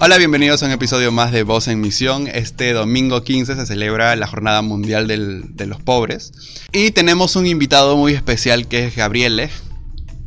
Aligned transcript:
Hola, 0.00 0.18
bienvenidos 0.18 0.62
a 0.62 0.66
un 0.66 0.72
episodio 0.72 1.12
más 1.12 1.32
de 1.32 1.44
Voz 1.44 1.66
en 1.66 1.80
Misión. 1.80 2.26
Este 2.26 2.74
domingo 2.74 3.22
15 3.22 3.56
se 3.56 3.64
celebra 3.64 4.14
la 4.16 4.26
Jornada 4.26 4.60
Mundial 4.60 5.06
de 5.08 5.66
los 5.66 5.80
Pobres. 5.80 6.32
Y 6.72 6.90
tenemos 6.90 7.36
un 7.36 7.46
invitado 7.46 7.96
muy 7.96 8.12
especial 8.12 8.68
que 8.68 8.86
es 8.86 8.96
Gabriele. 8.96 9.48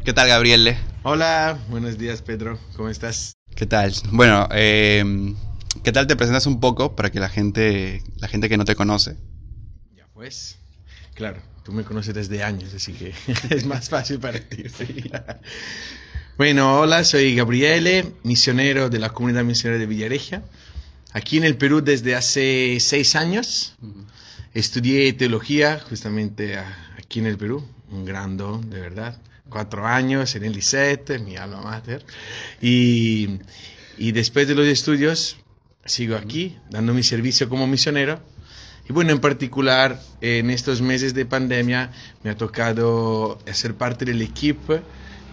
¿Qué 0.03 0.13
tal, 0.13 0.29
Gabriele? 0.29 0.79
Hola, 1.03 1.59
buenos 1.69 1.99
días, 1.99 2.23
Pedro. 2.23 2.57
¿Cómo 2.75 2.89
estás? 2.89 3.33
¿Qué 3.55 3.65
tal? 3.65 3.93
Bueno, 4.11 4.49
eh, 4.51 5.35
¿qué 5.83 5.91
tal 5.91 6.07
te 6.07 6.15
presentas 6.15 6.47
un 6.47 6.59
poco 6.59 6.95
para 6.95 7.11
que 7.11 7.19
la 7.19 7.29
gente, 7.29 8.01
la 8.15 8.27
gente 8.27 8.49
que 8.49 8.57
no 8.57 8.65
te 8.65 8.75
conoce? 8.75 9.15
Ya 9.95 10.07
pues, 10.13 10.57
claro, 11.13 11.41
tú 11.67 11.73
me 11.73 11.83
conoces 11.83 12.13
desde 12.15 12.43
años, 12.43 12.73
así 12.73 12.93
que 12.93 13.13
es 13.53 13.65
más 13.65 13.89
fácil 13.89 14.19
para 14.19 14.39
ti. 14.39 14.63
Bueno, 16.37 16.79
hola, 16.79 17.03
soy 17.03 17.35
Gabriele, 17.35 18.13
misionero 18.23 18.89
de 18.89 18.99
la 18.99 19.09
comunidad 19.09 19.43
misionera 19.43 19.77
de 19.77 19.85
Villareja, 19.85 20.43
aquí 21.11 21.35
en 21.35 21.43
el 21.43 21.57
Perú 21.57 21.81
desde 21.81 22.15
hace 22.15 22.77
seis 22.79 23.17
años. 23.17 23.75
Estudié 24.53 25.11
teología 25.11 25.77
justamente 25.89 26.57
aquí 26.57 27.19
en 27.19 27.25
el 27.25 27.37
Perú, 27.37 27.67
un 27.91 28.05
gran 28.05 28.37
don, 28.37 28.69
de 28.69 28.79
verdad. 28.79 29.19
Cuatro 29.49 29.85
años 29.85 30.33
en 30.35 30.45
el 30.45 30.57
ICET, 30.57 31.19
mi 31.19 31.35
alma 31.35 31.61
mater. 31.63 32.05
Y, 32.61 33.39
y 33.97 34.13
después 34.13 34.47
de 34.47 34.55
los 34.55 34.67
estudios, 34.67 35.35
sigo 35.83 36.15
aquí, 36.15 36.57
dando 36.69 36.93
mi 36.93 37.03
servicio 37.03 37.49
como 37.49 37.67
misionero. 37.67 38.21
Y 38.89 38.93
bueno, 38.93 39.11
en 39.11 39.19
particular, 39.19 39.99
en 40.21 40.49
estos 40.49 40.81
meses 40.81 41.13
de 41.13 41.25
pandemia, 41.25 41.91
me 42.23 42.29
ha 42.29 42.37
tocado 42.37 43.39
ser 43.51 43.75
parte 43.75 44.05
del 44.05 44.21
equipo 44.21 44.79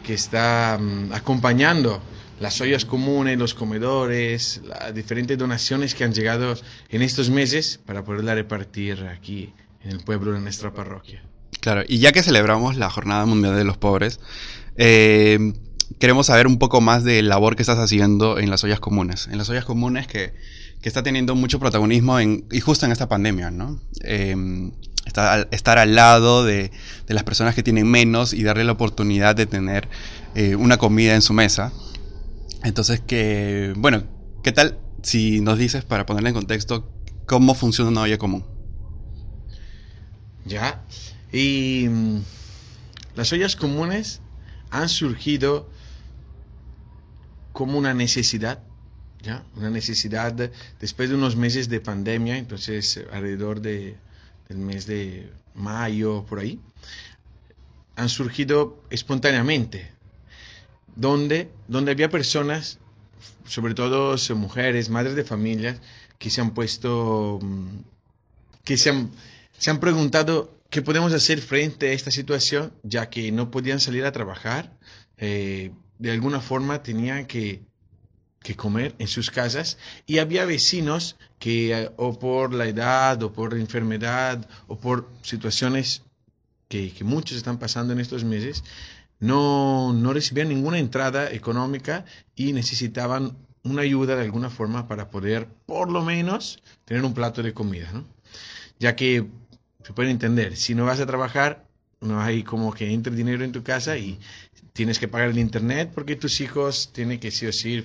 que 0.04 0.14
está 0.14 0.78
mm, 0.80 1.12
acompañando 1.12 2.02
las 2.40 2.60
ollas 2.60 2.84
comunes, 2.84 3.38
los 3.38 3.54
comedores, 3.54 4.60
las 4.64 4.94
diferentes 4.94 5.38
donaciones 5.38 5.94
que 5.94 6.04
han 6.04 6.12
llegado 6.12 6.56
en 6.90 7.02
estos 7.02 7.30
meses 7.30 7.80
para 7.84 8.04
poderla 8.04 8.34
repartir 8.34 9.06
aquí 9.06 9.52
en 9.82 9.92
el 9.92 10.00
pueblo 10.00 10.32
de 10.32 10.40
nuestra 10.40 10.72
parroquia. 10.72 11.22
Claro, 11.60 11.82
y 11.86 11.98
ya 11.98 12.12
que 12.12 12.22
celebramos 12.22 12.76
la 12.76 12.90
Jornada 12.90 13.24
Mundial 13.24 13.56
de 13.56 13.64
los 13.64 13.76
Pobres, 13.78 14.20
eh, 14.76 15.52
queremos 15.98 16.26
saber 16.26 16.46
un 16.46 16.58
poco 16.58 16.80
más 16.80 17.04
de 17.04 17.22
la 17.22 17.30
labor 17.30 17.56
que 17.56 17.62
estás 17.62 17.78
haciendo 17.78 18.38
en 18.38 18.50
las 18.50 18.64
ollas 18.64 18.80
comunes. 18.80 19.28
En 19.30 19.38
las 19.38 19.48
ollas 19.48 19.64
comunes 19.64 20.06
que, 20.06 20.34
que 20.84 20.90
está 20.90 21.02
teniendo 21.02 21.34
mucho 21.34 21.58
protagonismo 21.58 22.20
en, 22.20 22.44
y 22.52 22.60
justo 22.60 22.84
en 22.84 22.92
esta 22.92 23.08
pandemia, 23.08 23.50
¿no? 23.50 23.80
Eh, 24.02 24.70
estar, 25.06 25.78
al 25.78 25.94
lado 25.94 26.44
de, 26.44 26.72
las 27.06 27.22
personas 27.22 27.54
que 27.54 27.62
tienen 27.62 27.90
menos 27.90 28.34
y 28.34 28.42
darle 28.42 28.64
la 28.64 28.72
oportunidad 28.72 29.34
de 29.34 29.46
tener 29.46 29.88
eh, 30.34 30.56
una 30.56 30.76
comida 30.76 31.14
en 31.14 31.22
su 31.22 31.32
mesa. 31.32 31.72
Entonces, 32.64 33.00
que, 33.00 33.72
bueno, 33.78 34.04
¿qué 34.42 34.52
tal 34.52 34.78
si 35.02 35.40
nos 35.40 35.56
dices, 35.56 35.86
para 35.86 36.04
ponerle 36.04 36.28
en 36.28 36.34
contexto, 36.34 36.86
cómo 37.24 37.54
funciona 37.54 37.88
una 37.88 38.02
olla 38.02 38.18
común? 38.18 38.44
Ya, 40.44 40.84
y 41.32 41.86
mm, 41.88 42.18
las 43.14 43.32
ollas 43.32 43.56
comunes 43.56 44.20
han 44.68 44.90
surgido 44.90 45.70
como 47.54 47.78
una 47.78 47.94
necesidad, 47.94 48.62
Una 49.56 49.70
necesidad 49.70 50.32
después 50.80 51.08
de 51.08 51.14
unos 51.14 51.36
meses 51.36 51.68
de 51.68 51.80
pandemia, 51.80 52.36
entonces 52.36 53.00
alrededor 53.12 53.60
de 53.60 53.96
del 54.48 54.58
mes 54.58 54.86
de 54.86 55.30
mayo, 55.54 56.24
por 56.28 56.38
ahí, 56.38 56.60
han 57.96 58.08
surgido 58.08 58.82
espontáneamente, 58.90 59.90
donde, 60.96 61.50
donde 61.68 61.92
había 61.92 62.08
personas, 62.08 62.78
sobre 63.46 63.74
todo 63.74 64.16
mujeres, 64.34 64.90
madres 64.90 65.14
de 65.14 65.24
familias, 65.24 65.80
que 66.18 66.30
se 66.30 66.40
han 66.40 66.52
puesto, 66.54 67.38
mm, 67.40 67.78
que 68.64 68.76
se 68.76 68.90
han, 68.90 69.10
se 69.58 69.70
han 69.70 69.80
preguntado 69.80 70.52
qué 70.70 70.82
podemos 70.82 71.12
hacer 71.12 71.40
frente 71.40 71.90
a 71.90 71.92
esta 71.92 72.10
situación, 72.10 72.72
ya 72.82 73.08
que 73.10 73.30
no 73.32 73.50
podían 73.50 73.80
salir 73.80 74.04
a 74.04 74.12
trabajar, 74.12 74.76
eh, 75.18 75.70
de 75.98 76.10
alguna 76.10 76.40
forma 76.40 76.82
tenían 76.82 77.26
que 77.26 77.62
que 78.44 78.54
comer 78.54 78.94
en 78.98 79.08
sus 79.08 79.30
casas 79.30 79.78
y 80.06 80.18
había 80.18 80.44
vecinos 80.44 81.16
que 81.38 81.72
eh, 81.72 81.90
o 81.96 82.18
por 82.18 82.52
la 82.52 82.66
edad 82.66 83.20
o 83.22 83.32
por 83.32 83.54
enfermedad 83.54 84.46
o 84.68 84.78
por 84.78 85.08
situaciones 85.22 86.02
que, 86.68 86.92
muchos 87.02 87.38
están 87.38 87.58
pasando 87.58 87.92
en 87.92 88.00
estos 88.00 88.24
meses, 88.24 88.62
no, 89.18 89.92
no 89.92 90.12
recibían 90.12 90.48
ninguna 90.48 90.78
entrada 90.78 91.30
económica 91.32 92.04
y 92.36 92.52
necesitaban 92.52 93.36
una 93.62 93.82
ayuda 93.82 94.14
de 94.16 94.24
alguna 94.24 94.50
forma 94.50 94.88
para 94.88 95.08
poder 95.08 95.48
por 95.66 95.90
lo 95.90 96.02
menos 96.02 96.62
tener 96.84 97.02
un 97.04 97.14
plato 97.14 97.42
de 97.42 97.54
comida, 97.54 97.90
¿no? 97.92 98.04
Ya 98.78 98.94
que 98.94 99.26
se 99.84 99.92
puede 99.94 100.10
entender, 100.10 100.56
si 100.56 100.74
no 100.74 100.84
vas 100.84 101.00
a 101.00 101.06
trabajar, 101.06 101.64
no 102.00 102.20
hay 102.20 102.42
como 102.42 102.74
que 102.74 102.92
entre 102.92 103.14
dinero 103.14 103.44
en 103.44 103.52
tu 103.52 103.62
casa 103.62 103.96
y 103.96 104.18
tienes 104.74 104.98
que 104.98 105.08
pagar 105.08 105.30
el 105.30 105.38
internet 105.38 105.92
porque 105.94 106.16
tus 106.16 106.40
hijos 106.42 106.90
tienen 106.92 107.20
que 107.20 107.30
sí 107.30 107.46
o 107.46 107.52
sí 107.52 107.82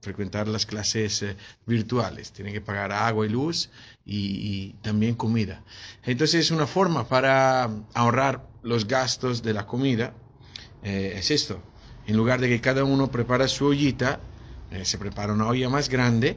frecuentar 0.00 0.48
las 0.48 0.66
clases 0.66 1.22
eh, 1.22 1.36
virtuales, 1.66 2.32
tienen 2.32 2.52
que 2.52 2.60
pagar 2.60 2.92
agua 2.92 3.26
y 3.26 3.28
luz 3.28 3.70
y, 4.04 4.74
también 4.82 5.14
comida. 5.14 5.62
Entonces 6.04 6.46
es 6.46 6.50
una 6.50 6.66
forma 6.66 7.08
para 7.08 7.70
ahorrar 7.94 8.46
los 8.62 8.86
gastos 8.86 9.42
de 9.42 9.52
la 9.52 9.66
comida, 9.66 10.14
eh, 10.82 11.14
es 11.16 11.30
esto, 11.30 11.60
en 12.06 12.16
lugar 12.16 12.40
de 12.40 12.48
que 12.48 12.60
cada 12.60 12.84
uno 12.84 13.10
prepara 13.10 13.48
su 13.48 13.66
ollita, 13.66 14.20
eh, 14.70 14.84
se 14.84 14.98
prepara 14.98 15.32
una 15.32 15.48
olla 15.48 15.68
más 15.68 15.88
grande 15.88 16.36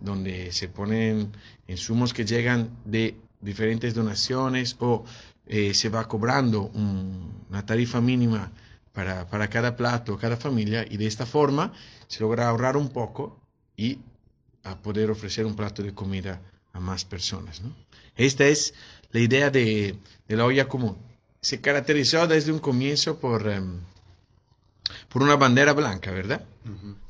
donde 0.00 0.52
se 0.52 0.68
ponen 0.68 1.32
insumos 1.66 2.12
que 2.12 2.24
llegan 2.24 2.70
de 2.84 3.16
diferentes 3.40 3.94
donaciones 3.94 4.76
o 4.80 5.04
se 5.48 5.88
va 5.88 6.06
cobrando 6.06 6.70
una 6.74 7.64
tarifa 7.64 8.02
mínima 8.02 8.52
para, 8.98 9.28
para, 9.28 9.46
cada 9.48 9.76
plato, 9.76 10.18
cada 10.18 10.36
familia, 10.36 10.84
y 10.90 10.96
de 10.96 11.06
esta 11.06 11.24
forma 11.24 11.72
se 12.08 12.18
logra 12.18 12.48
ahorrar 12.48 12.76
un 12.76 12.88
poco 12.88 13.38
y 13.76 14.00
a 14.64 14.74
poder 14.74 15.08
ofrecer 15.12 15.46
un 15.46 15.54
plato 15.54 15.84
de 15.84 15.94
comida 15.94 16.40
a 16.72 16.80
más 16.80 17.04
personas. 17.04 17.60
¿no? 17.60 17.72
Esta 18.16 18.46
es 18.46 18.74
la 19.12 19.20
idea 19.20 19.50
de, 19.50 19.94
de, 20.26 20.36
la 20.36 20.44
olla 20.44 20.66
común. 20.66 20.96
Se 21.40 21.60
caracterizó 21.60 22.26
desde 22.26 22.50
un 22.50 22.58
comienzo 22.58 23.20
por, 23.20 23.48
em, 23.48 23.78
por 25.08 25.22
una 25.22 25.36
bandera 25.36 25.74
blanca, 25.74 26.10
¿verdad? 26.10 26.44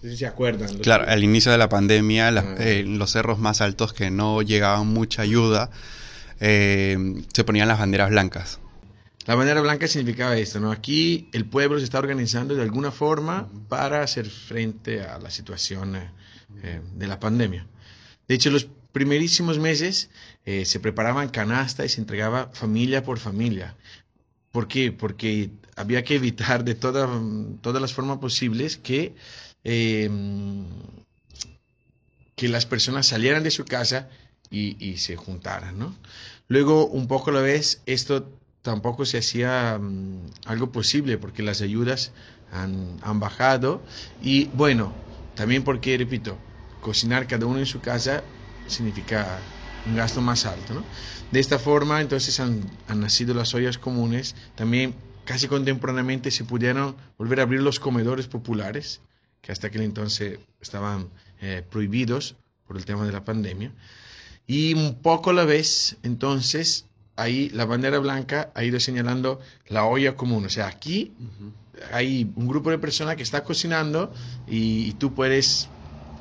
se 0.02 0.26
acuerdan. 0.26 0.80
Claro, 0.80 1.06
al 1.08 1.24
inicio 1.24 1.50
de 1.50 1.56
la 1.56 1.70
pandemia, 1.70 2.28
ah. 2.28 2.54
eh, 2.58 2.84
los 2.86 3.12
cerros 3.12 3.38
más 3.38 3.62
altos 3.62 3.94
que 3.94 4.10
no 4.10 4.42
llegaban 4.42 4.88
mucha 4.88 5.22
ayuda, 5.22 5.70
eh, 6.38 7.24
se 7.32 7.44
ponían 7.44 7.66
las 7.66 7.78
banderas 7.78 8.10
blancas. 8.10 8.58
La 9.28 9.34
bandera 9.34 9.60
blanca 9.60 9.86
significaba 9.86 10.38
esto, 10.38 10.58
¿no? 10.58 10.72
Aquí 10.72 11.28
el 11.34 11.44
pueblo 11.44 11.78
se 11.78 11.84
está 11.84 11.98
organizando 11.98 12.54
de 12.54 12.62
alguna 12.62 12.90
forma 12.90 13.46
para 13.68 14.02
hacer 14.02 14.30
frente 14.30 15.02
a 15.02 15.18
la 15.18 15.30
situación 15.30 15.96
eh, 15.96 16.80
de 16.94 17.06
la 17.06 17.20
pandemia. 17.20 17.66
De 18.26 18.34
hecho, 18.34 18.48
los 18.48 18.68
primerísimos 18.90 19.58
meses 19.58 20.08
eh, 20.46 20.64
se 20.64 20.80
preparaban 20.80 21.28
canasta 21.28 21.84
y 21.84 21.90
se 21.90 22.00
entregaba 22.00 22.48
familia 22.54 23.02
por 23.02 23.18
familia. 23.18 23.76
¿Por 24.50 24.66
qué? 24.66 24.92
Porque 24.92 25.50
había 25.76 26.04
que 26.04 26.14
evitar 26.14 26.64
de 26.64 26.74
todas 26.74 27.82
las 27.82 27.92
formas 27.92 28.16
posibles 28.20 28.78
que, 28.78 29.14
em, 29.62 30.64
que 32.34 32.48
las 32.48 32.64
personas 32.64 33.06
salieran 33.06 33.42
de 33.42 33.50
su 33.50 33.66
casa 33.66 34.08
y, 34.48 34.82
y 34.82 34.96
se 34.96 35.16
juntaran, 35.16 35.78
¿no? 35.78 35.94
Luego, 36.46 36.86
un 36.86 37.08
poco 37.08 37.28
a 37.28 37.34
la 37.34 37.42
vez, 37.42 37.82
esto 37.84 38.32
tampoco 38.68 39.06
se 39.06 39.16
hacía 39.16 39.78
mm, 39.80 40.30
algo 40.44 40.70
posible 40.70 41.16
porque 41.16 41.42
las 41.42 41.62
ayudas 41.62 42.12
han, 42.52 42.98
bajado 43.18 43.80
y 44.22 44.44
bueno, 44.48 44.92
también 45.34 45.64
porque, 45.64 45.96
repito, 45.96 46.36
cocinar 46.82 47.26
cada 47.26 47.46
uno 47.46 47.60
en 47.60 47.64
su 47.64 47.80
casa 47.80 48.22
significa 48.66 49.38
un 49.86 49.96
gasto 49.96 50.20
más 50.20 50.44
alto. 50.44 50.84
De 51.32 51.40
esta 51.40 51.58
forma 51.58 52.02
entonces 52.02 52.40
han, 52.40 52.60
han, 52.88 53.00
nacido 53.00 53.32
las 53.32 53.54
ollas 53.54 53.78
comunes, 53.78 54.34
también 54.54 54.94
casi 55.24 55.48
contemporáneamente 55.48 56.30
se 56.30 56.44
pudieron 56.44 56.94
volver 57.16 57.40
a 57.40 57.44
abrir 57.44 57.62
los 57.62 57.80
comedores 57.80 58.26
populares, 58.26 59.00
que 59.40 59.50
hasta 59.50 59.68
aquel 59.68 59.80
entonces 59.80 60.40
estaban 60.60 61.08
eh, 61.40 61.62
prohibidos 61.70 62.36
por 62.66 62.76
el 62.76 62.84
tema 62.84 63.06
de 63.06 63.12
la 63.12 63.24
pandemia. 63.24 63.72
Y 64.46 64.74
un 64.74 64.96
poco 65.00 65.30
a 65.30 65.32
la 65.32 65.46
vez, 65.46 65.96
entonces, 66.02 66.84
ahí 67.18 67.50
la 67.50 67.66
bandera 67.66 67.98
blanca 67.98 68.50
ha 68.54 68.64
ido 68.64 68.78
señalando 68.78 69.40
la 69.66 69.84
olla 69.84 70.16
común. 70.16 70.46
O 70.46 70.48
sea, 70.48 70.68
aquí 70.68 71.12
hay 71.92 72.30
un 72.36 72.46
grupo 72.46 72.70
de 72.70 72.78
personas 72.78 73.16
que 73.16 73.24
está 73.24 73.42
cocinando 73.42 74.12
y, 74.46 74.92
tú 74.94 75.14
puedes 75.14 75.68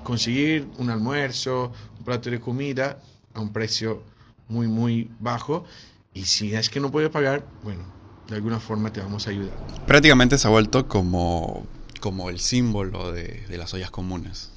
conseguir 0.04 0.68
un 0.78 0.90
almuerzo, 0.90 1.72
un 2.00 2.04
plato 2.04 2.30
de 2.32 2.40
comida 2.40 3.00
a 3.34 3.40
un 3.40 3.54
precio 3.54 4.04
muy, 4.50 4.68
muy 4.68 5.10
bajo. 5.20 5.66
Y 6.14 6.26
si 6.26 6.56
es 6.56 6.70
que 6.70 6.80
no 6.80 6.92
puedes 6.92 7.12
pagar, 7.12 7.46
bueno, 7.64 7.84
de 8.28 8.36
alguna 8.36 8.60
forma 8.60 8.92
te 8.92 9.00
vamos 9.00 9.28
a 9.28 9.30
ayudar. 9.30 9.54
Prácticamente 9.86 10.40
se 10.40 10.48
ha 10.48 10.50
vuelto 10.50 10.88
como, 10.88 11.68
como 12.00 12.32
el 12.32 12.40
símbolo 12.40 13.12
de, 13.12 13.46
de 13.48 13.58
las 13.58 13.72
ollas 13.76 13.92
comunes. 13.92 14.52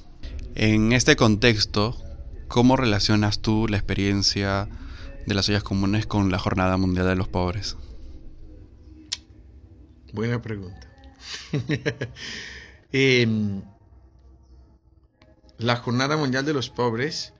En 0.55 0.91
este 0.91 1.15
contexto, 1.15 1.95
¿cómo 2.47 2.77
relacionas 2.77 3.39
tú 3.39 3.67
la 3.67 3.77
experiencia 3.77 4.67
de 5.25 5.33
las 5.33 5.47
ollas 5.49 5.63
comunes 5.63 6.05
con 6.05 6.31
la 6.31 6.39
Jornada 6.39 6.77
Mundial 6.77 7.07
de 7.07 7.15
los 7.15 7.27
Pobres? 7.27 7.77
Buena 10.13 10.41
pregunta. 10.41 10.87
Em, 12.93 13.61
la 15.57 15.77
Jornada 15.77 16.17
Mundial 16.17 16.43
de 16.43 16.51
los 16.51 16.69
Pobres, 16.69 17.33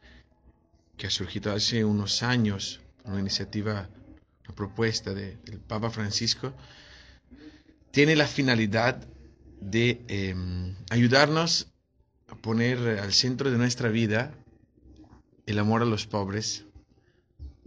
que 0.96 1.08
ha 1.08 1.10
surgido 1.10 1.52
hace 1.52 1.84
unos 1.84 2.24
años, 2.24 2.80
una 3.04 3.20
iniciativa, 3.20 3.90
una 4.46 4.56
propuesta 4.56 5.14
del 5.14 5.60
Papa 5.68 5.90
Francisco, 5.90 6.54
tiene 7.92 8.16
la 8.16 8.28
finalidad 8.28 9.06
de 9.60 10.06
em, 10.08 10.76
ayudarnos 10.90 11.68
a 12.30 12.36
poner 12.36 13.00
al 13.00 13.12
centro 13.12 13.52
de 13.52 13.58
nuestra 13.58 13.90
vida 13.90 14.34
el 15.46 15.60
amor 15.60 15.82
a 15.82 15.86
los 15.86 16.08
pobres. 16.08 16.66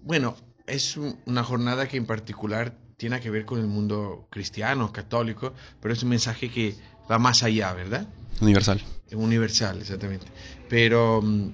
Bueno, 0.04 0.36
es 0.66 0.98
una 0.98 1.42
jornada 1.42 1.88
que 1.88 1.96
en 1.96 2.04
particular 2.04 2.76
tiene 2.98 3.20
que 3.20 3.30
ver 3.30 3.46
con 3.46 3.58
el 3.58 3.66
mundo 3.66 4.28
cristiano, 4.30 4.92
católico, 4.92 5.54
pero 5.80 5.94
es 5.94 6.02
un 6.02 6.10
mensaje 6.10 6.50
que 6.50 6.74
va 7.10 7.18
más 7.18 7.42
allá, 7.42 7.72
¿verdad? 7.72 8.06
Universal. 8.42 8.82
Universal, 9.12 9.80
exactamente. 9.80 10.26
Pero 10.68 11.22
mm, 11.22 11.48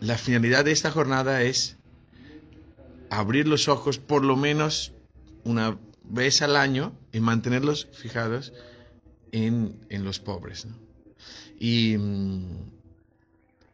la 0.00 0.16
finalidad 0.16 0.64
de 0.64 0.72
esta 0.72 0.90
jornada 0.90 1.42
es 1.42 1.76
abrir 3.10 3.46
los 3.46 3.68
ojos 3.68 3.98
por 3.98 4.24
lo 4.24 4.36
menos 4.36 4.92
una 5.44 5.78
vez 6.04 6.40
al 6.40 6.56
año 6.56 6.94
y 7.12 7.20
mantenerlos 7.20 7.88
fijados 7.92 8.54
en, 9.32 9.76
los 9.90 10.18
pobres. 10.18 10.66
Y, 11.58 11.94
mm, 11.98 12.70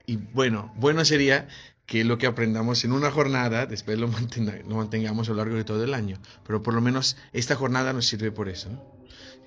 y 0.07 0.17
bueno, 0.17 0.75
bueno 0.77 1.05
sería 1.05 1.47
que 1.89 2.05
lo 2.05 2.19
que 2.19 2.27
aprendamos 2.27 2.85
en 2.85 2.93
una 2.93 3.11
jornada, 3.11 3.65
después 3.65 3.99
lo, 3.99 4.09
mantengamos 4.09 5.27
a 5.29 5.31
lo 5.31 5.39
largo 5.39 5.57
de 5.57 5.65
todo 5.65 5.83
el 5.83 5.95
año. 5.95 6.19
Pero 6.47 6.63
por 6.63 6.75
lo 6.75 6.83
menos 6.83 7.17
esta 7.33 7.57
jornada 7.57 7.95
nos 7.95 8.07
sirve 8.07 8.31
por 8.31 8.51
eso. 8.51 8.69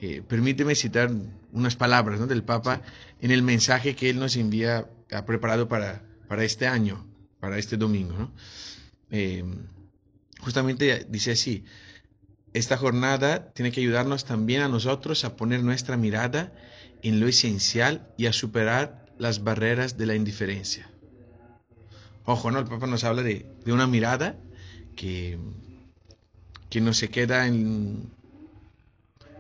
Eh, 0.01 0.23
permíteme 0.27 0.73
citar 0.73 1.11
unas 1.51 1.75
palabras 1.75 2.27
del 2.27 2.43
Papa 2.43 2.81
en 3.19 3.29
el 3.29 3.43
mensaje 3.43 3.95
que 3.95 4.09
él 4.09 4.17
nos 4.17 4.35
envía, 4.37 4.89
ha 5.11 5.23
preparado 5.23 5.67
para, 5.67 6.03
para 6.27 6.43
este 6.43 6.65
año, 6.65 7.05
para 7.39 7.59
este 7.59 7.77
domingo. 7.77 8.31
Eh, 9.11 9.45
justamente 10.39 11.05
dice 11.07 11.33
así, 11.33 11.63
esta 12.53 12.75
jornada 12.75 13.53
tiene 13.53 13.71
que 13.71 13.81
ayudarnos 13.81 14.25
también 14.25 14.63
a 14.63 14.67
nosotros 14.67 15.25
a 15.25 15.35
poner 15.35 15.63
nuestra 15.63 15.95
mirada 15.95 16.51
en 17.03 17.19
lo 17.19 17.27
esencial 17.27 18.11
y 18.17 18.25
a 18.25 18.33
superar 18.33 19.05
las 19.19 19.43
barreras 19.43 19.95
de 19.95 20.07
la 20.07 20.15
indiferencia. 20.15 20.89
Ojo, 22.25 22.51
¿no? 22.51 22.59
El 22.59 22.65
Papa 22.65 22.85
nos 22.87 23.03
habla 23.03 23.23
de, 23.23 23.45
una 23.65 23.87
mirada 23.87 24.35
que, 24.95 25.39
que 26.69 26.79
no 26.79 26.93
se 26.93 27.09
queda 27.09 27.47
en, 27.47 28.11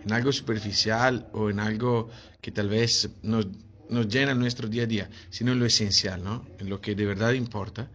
en 0.03 0.11
algo 0.11 0.31
superficial 0.31 1.29
o 1.33 1.49
en 1.49 1.59
algo 1.59 2.09
que 2.41 2.51
tal 2.51 2.69
vez 2.69 3.09
nos, 3.21 3.47
nos 3.89 4.07
llena 4.07 4.33
nuestro 4.33 4.67
día 4.67 4.83
a 4.83 4.87
día, 4.87 5.09
sino 5.29 5.51
en 5.51 5.59
lo 5.59 5.65
esencial, 5.65 6.23
¿no? 6.23 6.45
En 6.57 6.69
lo 6.69 6.81
que 6.81 6.95
de 6.95 7.05
verdad 7.05 7.33
importa. 7.33 7.91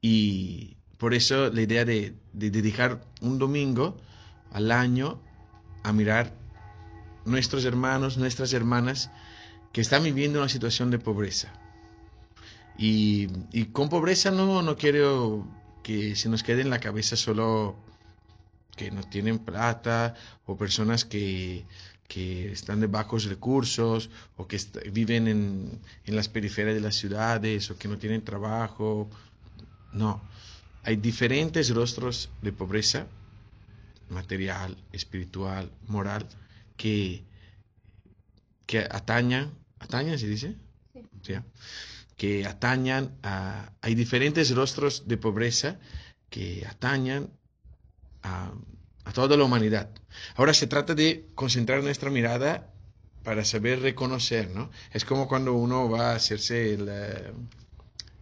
Y 0.00 0.76
por 0.98 1.14
eso 1.14 1.50
la 1.50 1.62
idea 1.62 1.84
de, 1.84 2.14
de 2.32 2.50
dedicar 2.50 3.04
un 3.20 3.38
domingo 3.38 3.96
al 4.50 4.72
año 4.72 5.20
a 5.84 5.92
mirar 5.92 6.34
nuestros 7.24 7.64
hermanos, 7.64 8.18
nuestras 8.18 8.52
hermanas 8.52 9.10
que 9.72 9.80
están 9.80 10.02
viviendo 10.02 10.40
una 10.40 10.48
situación 10.48 10.90
de 10.90 10.98
pobreza 10.98 11.52
y, 12.76 13.28
con 13.72 13.88
pobreza 13.88 14.30
no, 14.30 14.62
no 14.62 14.76
quiero 14.76 15.46
que 15.82 16.16
se 16.16 16.28
nos 16.28 16.42
quede 16.42 16.62
en 16.62 16.70
la 16.70 16.80
cabeza 16.80 17.16
solo 17.16 17.76
que 18.76 18.90
no 18.90 19.02
tienen 19.02 19.38
plata 19.38 20.14
o 20.46 20.56
personas 20.56 21.04
que, 21.04 21.66
están 22.08 22.78
de 22.78 22.86
bajos 22.86 23.24
recursos 23.24 24.08
o 24.36 24.46
que 24.46 24.60
viven 24.92 25.26
en, 25.26 25.80
en, 26.04 26.14
las 26.14 26.28
periferias 26.28 26.76
de 26.76 26.80
las 26.80 26.94
ciudades 26.94 27.70
o 27.70 27.76
que 27.76 27.88
no 27.88 27.98
tienen 27.98 28.22
trabajo. 28.22 29.10
No, 29.92 30.22
hay 30.84 30.94
diferentes 30.94 31.74
rostros 31.74 32.30
de 32.40 32.52
pobreza 32.52 33.08
material, 34.10 34.76
espiritual, 34.92 35.70
moral, 35.88 36.26
que, 36.76 37.24
que 38.66 38.78
atañan, 38.78 39.52
atañan 39.80 40.18
se 40.18 40.28
dice, 40.28 40.56
¿Sí? 41.22 41.34
Que 42.16 42.46
atañan 42.46 43.16
a... 43.22 43.72
Hay 43.80 43.94
diferentes 43.94 44.54
rostros 44.54 45.08
de 45.08 45.16
pobreza 45.16 45.78
que 46.30 46.66
atañan 46.68 47.30
a, 48.22 48.52
toda 49.12 49.36
la 49.36 49.44
humanidad. 49.44 49.90
Ahora 50.36 50.54
se 50.54 50.66
trata 50.66 50.94
de 50.94 51.26
concentrar 51.34 51.82
nuestra 51.82 52.10
mirada 52.10 52.72
para 53.22 53.44
saber 53.44 53.80
reconocer, 53.80 54.50
¿no? 54.50 54.70
Es 54.92 55.04
como 55.04 55.28
cuando 55.28 55.54
uno 55.54 55.88
va 55.88 56.12
a 56.12 56.16
hacerse 56.16 56.76
la, 56.78 57.32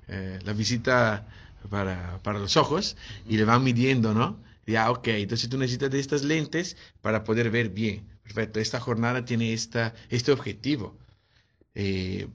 eh, 0.08 0.52
visita 0.54 1.26
para, 1.70 2.20
para, 2.22 2.38
los 2.38 2.56
ojos 2.56 2.96
y 3.28 3.36
le 3.36 3.44
van 3.44 3.64
midiendo, 3.64 4.14
¿no? 4.14 4.42
Ya, 4.66 4.90
ok, 4.90 5.08
entonces 5.08 5.48
tú 5.48 5.58
necesitas 5.58 5.90
de 5.90 6.00
estas 6.00 6.22
lentes 6.22 6.76
para 7.00 7.24
poder 7.24 7.50
ver 7.50 7.70
bien. 7.70 8.06
Perfecto, 8.22 8.60
esta 8.60 8.80
jornada 8.80 9.24
tiene 9.24 9.52
esta, 9.52 9.94
este 10.08 10.32
objetivo. 10.32 10.96
Eh, 11.74 12.28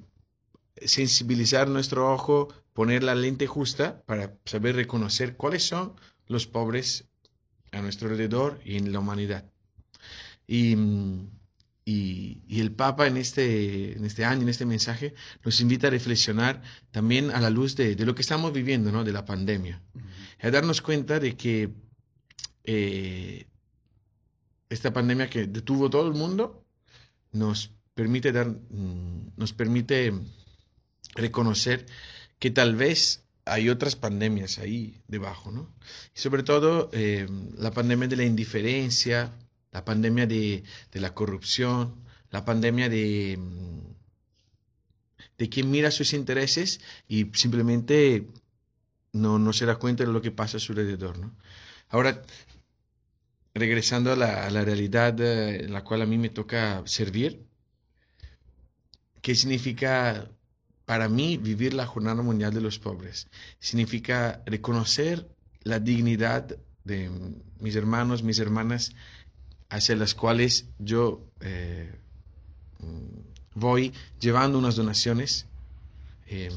sensibilizar 0.86 1.68
nuestro 1.68 2.14
ojo, 2.14 2.54
poner 2.74 3.04
la 3.04 3.16
lente 3.16 3.48
justa 3.48 4.04
para 4.06 4.38
saber 4.46 4.76
reconocer 4.76 5.36
cuáles 5.36 5.64
son 5.64 5.94
los 6.28 6.48
pobres 6.48 7.06
a 7.72 7.82
nuestro 7.82 8.10
alrededor 8.10 8.60
y 8.64 8.78
en 8.78 8.92
la 8.92 9.00
humanidad. 9.00 9.46
Y, 10.48 10.76
y, 11.86 12.60
el 12.60 12.72
Papa 12.72 13.08
en 13.08 13.18
este, 13.18 13.98
en 13.98 14.06
este 14.06 14.26
año, 14.26 14.44
en 14.44 14.50
este 14.50 14.66
mensaje, 14.66 15.14
nos 15.44 15.60
invita 15.62 15.88
a 15.88 15.92
reflexionar 15.92 16.62
también 16.92 17.32
a 17.32 17.42
la 17.42 17.50
luz 17.50 17.76
de, 17.76 17.96
de 17.96 18.06
lo 18.06 18.16
que 18.16 18.22
estamos 18.22 18.54
viviendo, 18.54 18.92
¿no? 18.92 19.04
de 19.04 19.14
la 19.14 19.26
pandemia, 19.26 19.82
a 20.42 20.52
darnos 20.52 20.82
cuenta 20.82 21.20
de 21.20 21.36
que 21.36 21.74
eh, 22.64 23.48
esta 24.70 24.92
pandemia 24.92 25.30
que 25.30 25.48
detuvo 25.48 25.90
todo 25.90 26.08
el 26.08 26.14
mundo 26.14 26.66
nos 27.32 27.72
permite 27.94 28.32
dar, 28.32 28.48
mm, 28.50 29.32
nos 29.38 29.54
permite 29.54 30.14
reconocer 31.16 31.86
que 32.40 32.52
tal 32.52 32.76
vez 32.76 33.24
hay 33.46 33.70
otras 33.70 33.96
pandemias 33.96 34.60
ahí 34.60 35.02
debajo, 35.08 35.52
¿no? 35.52 35.74
Y 36.16 36.20
sobre 36.20 36.44
todo 36.44 36.90
eh, 36.94 37.28
la 37.58 37.72
pandemia 37.72 38.08
de 38.08 38.18
la 38.18 38.26
indiferencia, 38.26 39.32
la 39.72 39.86
pandemia 39.86 40.28
de, 40.28 40.64
la 40.94 41.14
corrupción, 41.14 41.96
la 42.32 42.46
pandemia 42.46 42.90
de, 42.90 43.40
de 45.38 45.50
quien 45.50 45.72
mira 45.72 45.92
sus 45.92 46.14
intereses 46.14 46.82
y 47.08 47.32
simplemente 47.34 48.28
no, 49.14 49.40
no 49.40 49.54
se 49.54 49.66
da 49.66 49.76
cuenta 49.78 50.04
de 50.06 50.12
lo 50.12 50.22
que 50.22 50.32
pasa 50.32 50.58
a 50.58 50.60
su 50.60 50.74
alrededor, 50.74 51.18
¿no? 51.18 51.36
Ahora, 51.90 52.22
regresando 53.54 54.12
a 54.12 54.16
la, 54.16 54.46
a 54.46 54.50
la 54.50 54.64
realidad 54.64 55.20
eh, 55.22 55.64
en 55.66 55.74
la 55.74 55.84
cual 55.84 56.02
a 56.02 56.06
mí 56.06 56.18
me 56.18 56.30
toca 56.30 56.84
servir, 56.86 57.46
¿qué 59.22 59.36
significa 59.36 60.30
para 60.88 61.10
mí, 61.10 61.36
vivir 61.36 61.74
la 61.74 61.86
Jornada 61.86 62.24
Mundial 62.24 62.54
de 62.54 62.62
los 62.62 62.80
Pobres 62.80 63.28
significa 63.60 64.42
reconocer 64.46 65.28
la 65.64 65.82
dignidad 65.82 66.56
de 66.86 67.12
mis 67.60 67.76
hermanos, 67.76 68.24
mis 68.24 68.40
hermanas, 68.40 68.94
hacia 69.68 69.98
las 69.98 70.16
cuales 70.16 70.64
yo 70.80 71.30
eh, 71.42 71.94
voy 73.54 73.92
llevando 74.22 74.58
unas 74.58 74.78
donaciones, 74.78 75.46
eh, 76.28 76.54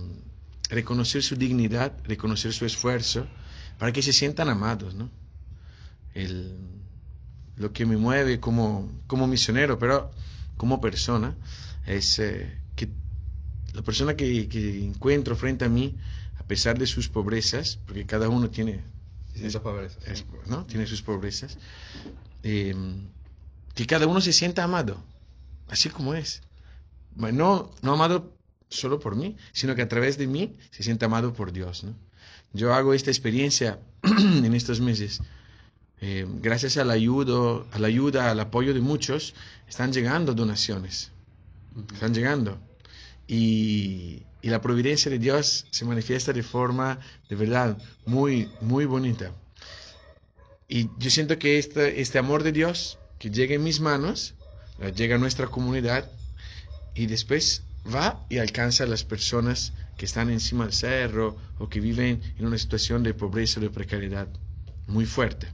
reconocer 0.68 1.24
su 1.24 1.34
dignidad, 1.34 1.92
reconocer 2.04 2.52
su 2.52 2.64
esfuerzo, 2.66 3.26
para 3.80 3.90
que 3.90 4.00
se 4.00 4.12
sientan 4.12 4.48
amados, 4.48 4.94
¿no? 4.94 5.10
lo 7.56 7.72
que 7.72 7.84
me 7.84 7.96
mueve 7.96 8.38
como, 8.38 8.92
como 9.08 9.26
misionero, 9.26 9.76
pero 9.76 10.12
como 10.56 10.80
persona, 10.80 11.34
es 11.84 12.20
eh, 12.20 12.59
la 13.74 13.82
persona 13.82 14.14
que, 14.16 14.84
encuentro 14.84 15.36
frente 15.36 15.64
a 15.64 15.68
mí, 15.68 15.96
a 16.38 16.44
pesar 16.44 16.78
de 16.78 16.86
sus 16.86 17.08
pobrezas, 17.08 17.78
porque 17.86 18.06
cada 18.06 18.28
uno 18.28 18.50
tiene, 18.50 18.80
¿no? 20.46 20.66
tiene 20.66 20.86
sus 20.86 21.02
pobrezas, 21.02 21.58
eh, 22.42 22.74
que 23.74 23.86
cada 23.86 24.06
uno 24.06 24.20
se 24.20 24.32
sienta 24.32 24.64
amado, 24.64 25.02
así 25.68 25.88
como 25.88 26.14
es. 26.14 26.42
No, 27.16 27.70
no 27.82 27.92
amado 27.92 28.36
solo 28.68 29.00
por 29.00 29.16
mí, 29.16 29.36
sino 29.52 29.74
que 29.74 29.82
a 29.82 29.88
través 29.88 30.16
de 30.16 30.26
mí 30.26 30.56
se 30.70 30.82
sienta 30.82 31.06
amado 31.06 31.32
por 31.32 31.52
Dios. 31.52 31.84
¿no? 31.84 31.94
Yo 32.52 32.72
hago 32.74 32.94
esta 32.94 33.10
experiencia 33.10 33.78
en 34.02 34.54
estos 34.54 34.80
meses 34.80 35.20
eh, 36.00 36.26
gracias 36.26 36.78
a 36.78 36.84
la, 36.84 36.94
ayuda, 36.94 37.64
a 37.72 37.78
la 37.78 37.88
ayuda, 37.88 38.30
al 38.30 38.40
apoyo 38.40 38.72
de 38.72 38.80
muchos, 38.80 39.34
están 39.68 39.92
llegando 39.92 40.34
donaciones. 40.34 41.10
Están 41.92 42.14
llegando. 42.14 42.58
Y, 43.30 44.26
la 44.42 44.60
providencia 44.60 45.08
de 45.08 45.20
Dios 45.20 45.66
se 45.70 45.84
manifiesta 45.84 46.32
de 46.32 46.42
forma 46.42 46.98
de 47.28 47.36
verdad 47.36 47.78
muy, 48.06 48.48
muy 48.60 48.86
bonita. 48.86 49.32
Y 50.66 50.88
yo 50.98 51.10
siento 51.10 51.38
que 51.38 51.58
este, 51.58 52.00
este 52.00 52.18
amor 52.18 52.42
de 52.42 52.50
Dios 52.50 52.98
que 53.20 53.30
llega 53.30 53.54
en 53.54 53.62
mis 53.62 53.78
manos, 53.80 54.34
llega 54.96 55.14
a 55.14 55.18
nuestra 55.18 55.46
comunidad 55.46 56.10
y 56.94 57.06
después 57.06 57.62
va 57.86 58.26
y 58.30 58.38
alcanza 58.38 58.84
a 58.84 58.86
las 58.88 59.04
personas 59.04 59.74
que 59.96 60.06
están 60.06 60.30
encima 60.30 60.64
del 60.64 60.72
cerro 60.72 61.36
o 61.58 61.68
que 61.68 61.80
viven 61.80 62.20
en 62.36 62.46
una 62.46 62.58
situación 62.58 63.04
de 63.04 63.14
pobreza 63.14 63.60
o 63.60 63.62
de 63.62 63.70
precariedad 63.70 64.26
muy 64.88 65.06
fuerte. 65.06 65.46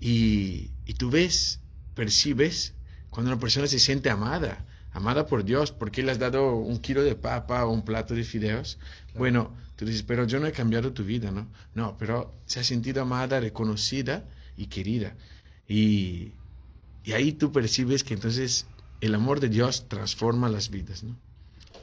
Y, 0.00 0.70
y 0.86 0.94
tú 0.94 1.10
ves, 1.10 1.60
percibes 1.94 2.72
cuando 3.10 3.30
una 3.30 3.38
persona 3.38 3.68
se 3.68 3.78
siente 3.78 4.10
amada, 4.10 4.64
amada 4.92 5.26
por 5.26 5.44
Dios, 5.44 5.72
porque 5.72 6.02
le 6.02 6.12
has 6.12 6.18
dado 6.18 6.56
un 6.56 6.78
kilo 6.78 7.02
de 7.02 7.14
papa 7.14 7.64
o 7.64 7.72
un 7.72 7.84
plato 7.84 8.14
de 8.14 8.24
fideos. 8.24 8.78
Bueno, 9.14 9.52
tú 9.76 9.84
dices, 9.84 10.02
pero 10.02 10.26
yo 10.26 10.40
no 10.40 10.46
he 10.46 10.52
cambiado 10.52 10.92
tu 10.92 11.04
vida, 11.04 11.30
¿no? 11.30 11.48
No, 11.74 11.96
pero 11.98 12.32
se 12.46 12.60
ha 12.60 12.64
sentido 12.64 13.02
amada, 13.02 13.40
reconocida 13.40 14.24
y 14.56 14.66
querida. 14.66 15.14
Y, 15.66 16.32
y 17.04 17.12
ahí 17.12 17.32
tú 17.32 17.52
percibes 17.52 18.04
que 18.04 18.14
entonces 18.14 18.66
el 19.00 19.14
amor 19.14 19.40
de 19.40 19.48
Dios 19.48 19.88
transforma 19.88 20.48
las 20.48 20.70
vidas, 20.70 21.02
¿no? 21.02 21.16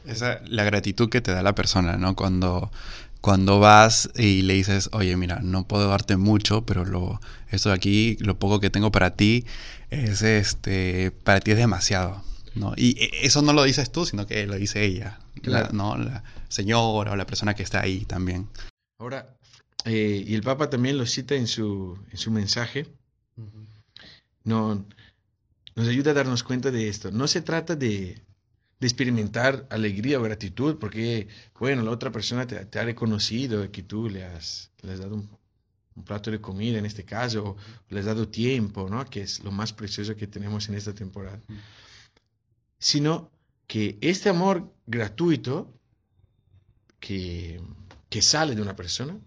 Esa 0.05 0.39
la 0.45 0.63
gratitud 0.63 1.09
que 1.09 1.21
te 1.21 1.31
da 1.31 1.43
la 1.43 1.55
persona, 1.55 1.97
¿no? 1.97 2.15
Cuando, 2.15 2.71
cuando 3.21 3.59
vas 3.59 4.09
y 4.15 4.43
le 4.43 4.53
dices, 4.53 4.89
oye, 4.93 5.17
mira, 5.17 5.39
no 5.41 5.67
puedo 5.67 5.89
darte 5.89 6.15
mucho, 6.15 6.65
pero 6.65 6.85
lo, 6.85 7.19
esto 7.49 7.69
de 7.69 7.75
aquí, 7.75 8.17
lo 8.21 8.39
poco 8.39 8.59
que 8.59 8.69
tengo 8.69 8.91
para 8.91 9.15
ti, 9.15 9.45
es 9.89 10.21
este, 10.21 11.11
para 11.11 11.41
ti 11.41 11.51
es 11.51 11.57
demasiado. 11.57 12.23
¿No? 12.55 12.73
Y 12.75 12.95
eso 13.21 13.41
no 13.41 13.53
lo 13.53 13.63
dices 13.63 13.91
tú, 13.91 14.05
sino 14.05 14.25
que 14.27 14.45
lo 14.47 14.55
dice 14.55 14.83
ella, 14.83 15.19
Claro. 15.41 15.67
la, 15.67 15.71
¿no? 15.73 15.97
La 15.97 16.23
señora 16.47 17.11
o 17.11 17.15
la 17.15 17.25
persona 17.25 17.53
que 17.53 17.63
está 17.63 17.81
ahí 17.81 18.05
también. 18.05 18.49
Ahora, 18.99 19.35
eh, 19.85 20.23
y 20.27 20.35
el 20.35 20.41
Papa 20.43 20.69
también 20.69 20.97
lo 20.97 21.05
cita 21.05 21.35
en 21.35 21.47
su, 21.47 21.97
en 22.11 22.17
su 22.17 22.31
mensaje, 22.31 22.87
no, 24.43 24.85
nos 25.75 25.87
ayuda 25.87 26.11
a 26.11 26.15
darnos 26.15 26.43
cuenta 26.43 26.71
de 26.71 26.89
esto. 26.89 27.11
No 27.11 27.27
se 27.27 27.41
trata 27.41 27.75
de, 27.75 28.21
de 28.79 28.87
experimentar 28.87 29.67
alegría 29.69 30.19
o 30.19 30.23
gratitud, 30.23 30.77
porque, 30.79 31.27
bueno, 31.59 31.83
la 31.83 31.91
otra 31.91 32.11
persona 32.11 32.47
te, 32.47 32.65
te 32.65 32.79
ha 32.79 32.83
reconocido 32.83 33.71
que 33.71 33.83
tú 33.83 34.09
le 34.09 34.25
has, 34.25 34.71
le 34.81 34.93
has 34.93 34.99
dado 34.99 35.15
un, 35.15 35.29
un 35.95 36.03
plato 36.03 36.31
de 36.31 36.41
comida 36.41 36.77
en 36.79 36.85
este 36.85 37.03
caso, 37.03 37.43
o 37.43 37.57
le 37.89 37.99
has 37.99 38.05
dado 38.05 38.27
tiempo, 38.27 38.89
¿no? 38.89 39.05
Que 39.05 39.21
es 39.21 39.43
lo 39.43 39.51
más 39.51 39.71
precioso 39.73 40.15
que 40.15 40.27
tenemos 40.27 40.67
en 40.69 40.75
esta 40.75 40.93
temporada. 40.93 41.39
Sino 42.79 43.31
que 43.67 43.97
este 44.01 44.29
amor 44.29 44.73
gratuito 44.87 45.71
que, 46.99 47.61
que 48.09 48.21
sale 48.21 48.55
de 48.55 48.61
una 48.61 48.75
persona, 48.75 49.19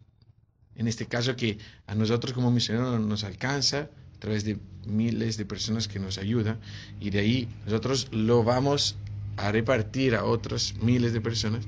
en 0.74 0.88
este 0.88 1.06
caso 1.06 1.36
que 1.36 1.58
a 1.86 1.94
nosotros 1.94 2.32
como 2.32 2.50
misioneros 2.50 3.00
nos 3.00 3.24
alcanza 3.24 3.90
a 4.16 4.18
través 4.18 4.44
de 4.44 4.58
miles 4.86 5.36
de 5.36 5.44
personas 5.44 5.86
que 5.86 5.98
nos 5.98 6.18
ayudan 6.18 6.60
y 6.98 7.10
de 7.10 7.20
ahí 7.20 7.48
nosotros 7.66 8.08
lo 8.10 8.42
vamos 8.42 8.96
a 9.36 9.52
repartir 9.52 10.14
a 10.14 10.24
otros 10.24 10.74
miles 10.80 11.12
de 11.12 11.20
personas. 11.20 11.64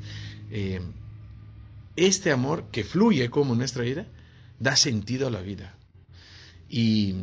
Eh, 0.51 0.81
este 1.97 2.33
amor 2.33 2.71
que 2.71 2.85
fluye 2.85 3.31
como 3.31 3.55
nuestra 3.55 3.85
vida 3.85 4.07
da 4.59 4.77
sentido 4.77 5.29
a 5.29 5.31
la 5.31 5.41
vida. 5.41 5.77
Y 6.69 7.15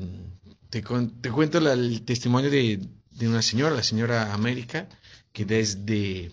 te, 0.69 0.81
te 0.81 1.31
cuento 1.31 1.57
el 1.57 2.03
testimonio 2.03 2.49
de, 2.49 2.79
de 3.11 3.27
una 3.27 3.41
señora, 3.41 3.75
la 3.75 3.83
señora 3.83 4.33
América, 4.33 4.87
que 5.31 5.45
desde 5.45 6.31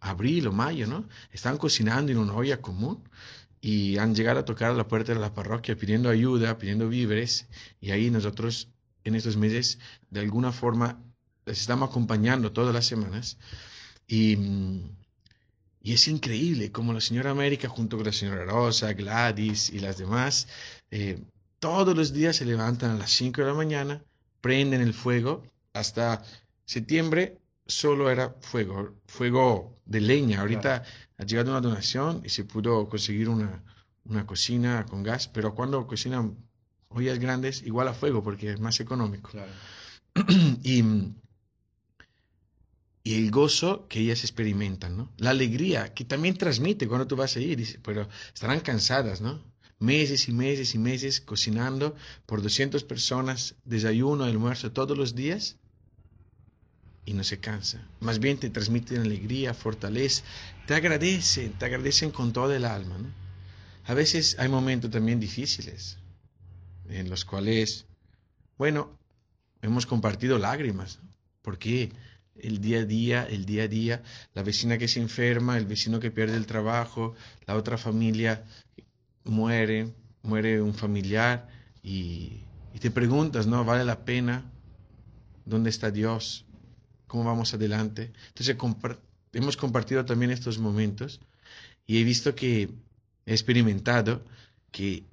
abril 0.00 0.46
o 0.46 0.52
mayo, 0.52 0.86
¿no? 0.86 1.08
Estaban 1.32 1.58
cocinando 1.58 2.12
en 2.12 2.18
una 2.18 2.34
olla 2.34 2.60
común 2.60 3.02
y 3.60 3.98
han 3.98 4.14
llegado 4.14 4.40
a 4.40 4.44
tocar 4.44 4.70
a 4.70 4.74
la 4.74 4.86
puerta 4.86 5.12
de 5.12 5.20
la 5.20 5.34
parroquia 5.34 5.76
pidiendo 5.76 6.08
ayuda, 6.08 6.58
pidiendo 6.58 6.88
víveres, 6.88 7.48
y 7.80 7.90
ahí 7.90 8.10
nosotros 8.10 8.68
en 9.04 9.14
estos 9.14 9.36
meses 9.36 9.78
de 10.10 10.20
alguna 10.20 10.52
forma 10.52 11.02
les 11.46 11.60
estamos 11.60 11.90
acompañando 11.90 12.52
todas 12.52 12.74
las 12.74 12.86
semanas 12.86 13.38
y, 14.06 14.36
y 15.82 15.92
es 15.92 16.08
increíble 16.08 16.70
como 16.70 16.92
la 16.92 17.00
señora 17.00 17.30
América 17.30 17.68
junto 17.68 17.96
con 17.96 18.06
la 18.06 18.12
señora 18.12 18.44
Rosa, 18.44 18.92
Gladys 18.92 19.70
y 19.70 19.80
las 19.80 19.98
demás, 19.98 20.48
eh, 20.90 21.22
todos 21.58 21.96
los 21.96 22.12
días 22.12 22.36
se 22.36 22.44
levantan 22.44 22.92
a 22.92 22.98
las 22.98 23.10
5 23.12 23.40
de 23.40 23.46
la 23.46 23.54
mañana, 23.54 24.04
prenden 24.40 24.80
el 24.80 24.94
fuego, 24.94 25.42
hasta 25.72 26.22
septiembre 26.64 27.38
solo 27.66 28.10
era 28.10 28.34
fuego, 28.40 28.96
fuego 29.06 29.78
de 29.84 30.00
leña. 30.00 30.40
Ahorita 30.40 30.84
ha 31.16 31.24
llegado 31.24 31.50
una 31.50 31.60
donación 31.60 32.22
y 32.24 32.30
se 32.30 32.44
pudo 32.44 32.88
conseguir 32.88 33.28
una, 33.28 33.62
una 34.04 34.26
cocina 34.26 34.86
con 34.88 35.02
gas, 35.02 35.28
pero 35.28 35.54
cuando 35.54 35.86
cocinan 35.86 36.36
ollas 36.88 37.18
grandes, 37.18 37.62
igual 37.62 37.88
a 37.88 37.94
fuego 37.94 38.22
porque 38.22 38.52
es 38.52 38.60
más 38.60 38.80
económico. 38.80 39.30
y, 40.62 40.82
y 43.02 43.14
el 43.14 43.30
gozo 43.30 43.86
que 43.88 44.00
ellas 44.00 44.24
experimentan, 44.24 44.96
¿no? 44.96 45.12
La 45.18 45.30
alegría 45.30 45.92
que 45.94 46.04
también 46.04 46.36
transmite 46.36 46.88
cuando 46.88 47.06
tú 47.06 47.16
vas 47.16 47.36
a 47.36 47.40
ir, 47.40 47.56
dice, 47.56 47.78
pero 47.82 48.08
estarán 48.32 48.60
cansadas, 48.60 49.20
¿no? 49.20 49.42
Meses 49.80 50.28
y 50.28 50.32
meses 50.32 50.74
y 50.74 50.78
meses 50.78 51.20
cocinando 51.20 51.94
por 52.26 52.42
200 52.42 52.82
personas, 52.84 53.54
desayuno, 53.64 54.24
almuerzo 54.24 54.72
todos 54.72 54.98
los 54.98 55.14
días 55.14 55.56
y 57.04 57.14
no 57.14 57.24
se 57.24 57.38
cansa. 57.38 57.86
Más 58.00 58.18
bien 58.18 58.38
te 58.38 58.50
transmiten 58.50 59.00
alegría, 59.00 59.54
fortaleza, 59.54 60.24
te 60.66 60.74
agradecen, 60.74 61.52
te 61.52 61.64
agradecen 61.64 62.10
con 62.10 62.32
toda 62.32 62.56
el 62.56 62.64
alma. 62.64 62.96
A 63.84 63.94
veces 63.94 64.36
hay 64.38 64.48
momentos 64.48 64.90
también 64.90 65.20
difíciles 65.20 65.96
en 66.88 67.08
los 67.08 67.24
cuales, 67.24 67.86
bueno, 68.58 68.98
hemos 69.62 69.86
compartido 69.86 70.38
lágrimas, 70.38 70.98
¿no? 71.02 71.08
porque 71.42 71.90
el 72.36 72.60
día 72.60 72.80
a 72.80 72.84
día, 72.84 73.26
el 73.28 73.46
día 73.46 73.62
a 73.62 73.68
día, 73.68 74.02
la 74.34 74.42
vecina 74.42 74.76
que 74.76 74.88
se 74.88 75.00
enferma, 75.00 75.56
el 75.56 75.66
vecino 75.66 76.00
que 76.00 76.10
pierde 76.10 76.36
el 76.36 76.46
trabajo, 76.46 77.14
la 77.46 77.56
otra 77.56 77.78
familia 77.78 78.44
muere, 79.28 79.94
muere 80.22 80.60
un 80.62 80.74
familiar 80.74 81.48
y, 81.82 82.48
y 82.72 82.78
te 82.80 82.90
preguntas, 82.90 83.46
¿no? 83.46 83.64
¿Vale 83.64 83.84
la 83.84 84.04
pena? 84.04 84.52
¿Dónde 85.44 85.70
está 85.70 85.90
Dios? 85.90 86.46
¿Cómo 87.06 87.24
vamos 87.24 87.54
adelante? 87.54 88.12
Entonces 88.28 88.56
hemos 89.32 89.56
compartido 89.56 90.04
también 90.04 90.30
estos 90.32 90.58
momentos 90.58 91.20
y 91.86 92.00
he 92.00 92.04
visto 92.04 92.34
que 92.34 92.70
he 93.26 93.32
experimentado 93.32 94.24
que 94.72 95.04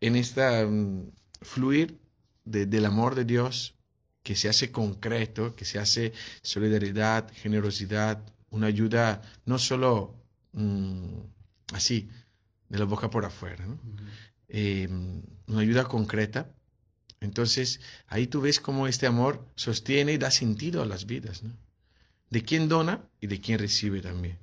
en 0.00 0.16
esta 0.16 0.66
mm, 0.66 1.10
fluir 1.42 1.98
de- 2.44 2.66
del 2.66 2.84
amor 2.86 3.14
de 3.14 3.24
Dios 3.24 3.74
que 4.22 4.36
se 4.36 4.48
hace 4.48 4.70
concreto, 4.70 5.54
que 5.56 5.64
se 5.64 5.78
hace 5.78 6.12
solidaridad, 6.42 7.30
generosidad, 7.34 8.22
una 8.50 8.68
ayuda 8.68 9.22
no 9.46 9.58
solo 9.58 10.14
mm, 10.52 11.18
así, 11.74 12.08
de 12.72 12.78
la 12.78 12.86
boca 12.86 13.10
por 13.10 13.26
afuera, 13.26 13.66
¿no? 13.66 13.78
Eh, 14.48 14.88
una 15.46 15.60
ayuda 15.60 15.84
concreta. 15.84 16.50
Entonces, 17.20 17.80
ahí 18.08 18.26
tú 18.26 18.40
ves 18.40 18.60
cómo 18.60 18.86
este 18.86 19.06
amor 19.06 19.46
sostiene 19.56 20.14
y 20.14 20.18
da 20.18 20.30
sentido 20.30 20.82
a 20.82 20.86
las 20.86 21.04
vidas, 21.04 21.42
¿no? 21.42 21.52
De 22.30 22.42
quién 22.42 22.68
dona 22.68 23.04
y 23.20 23.26
de 23.26 23.42
quién 23.42 23.58
recibe 23.58 24.00
también. 24.00 24.38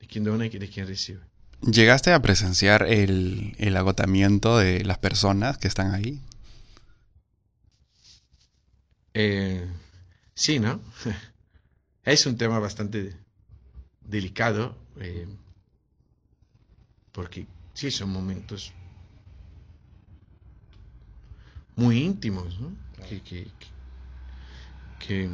De 0.00 0.08
quién 0.08 0.24
dona 0.24 0.46
y 0.46 0.50
de 0.50 0.68
quién 0.68 0.88
recibe. 0.88 1.20
¿Llegaste 1.62 2.12
a 2.12 2.20
presenciar 2.20 2.82
el, 2.82 3.54
el 3.58 3.76
agotamiento 3.76 4.58
de 4.58 4.84
las 4.84 4.98
personas 4.98 5.56
que 5.56 5.68
están 5.68 5.94
ahí? 5.94 6.20
Eh, 9.14 9.64
sí, 10.34 10.58
¿no? 10.58 10.80
Es 12.02 12.26
un 12.26 12.36
tema 12.36 12.58
bastante 12.58 13.14
delicado, 14.00 14.76
eh, 14.98 15.28
porque 17.12 17.46
sí, 17.74 17.90
son 17.90 18.10
momentos 18.10 18.74
muy 21.76 21.98
íntimos, 22.04 22.60
¿no? 22.60 22.76
Que, 23.08 23.22
que- 23.22 23.52
que- 23.58 23.74
que, 24.98 25.28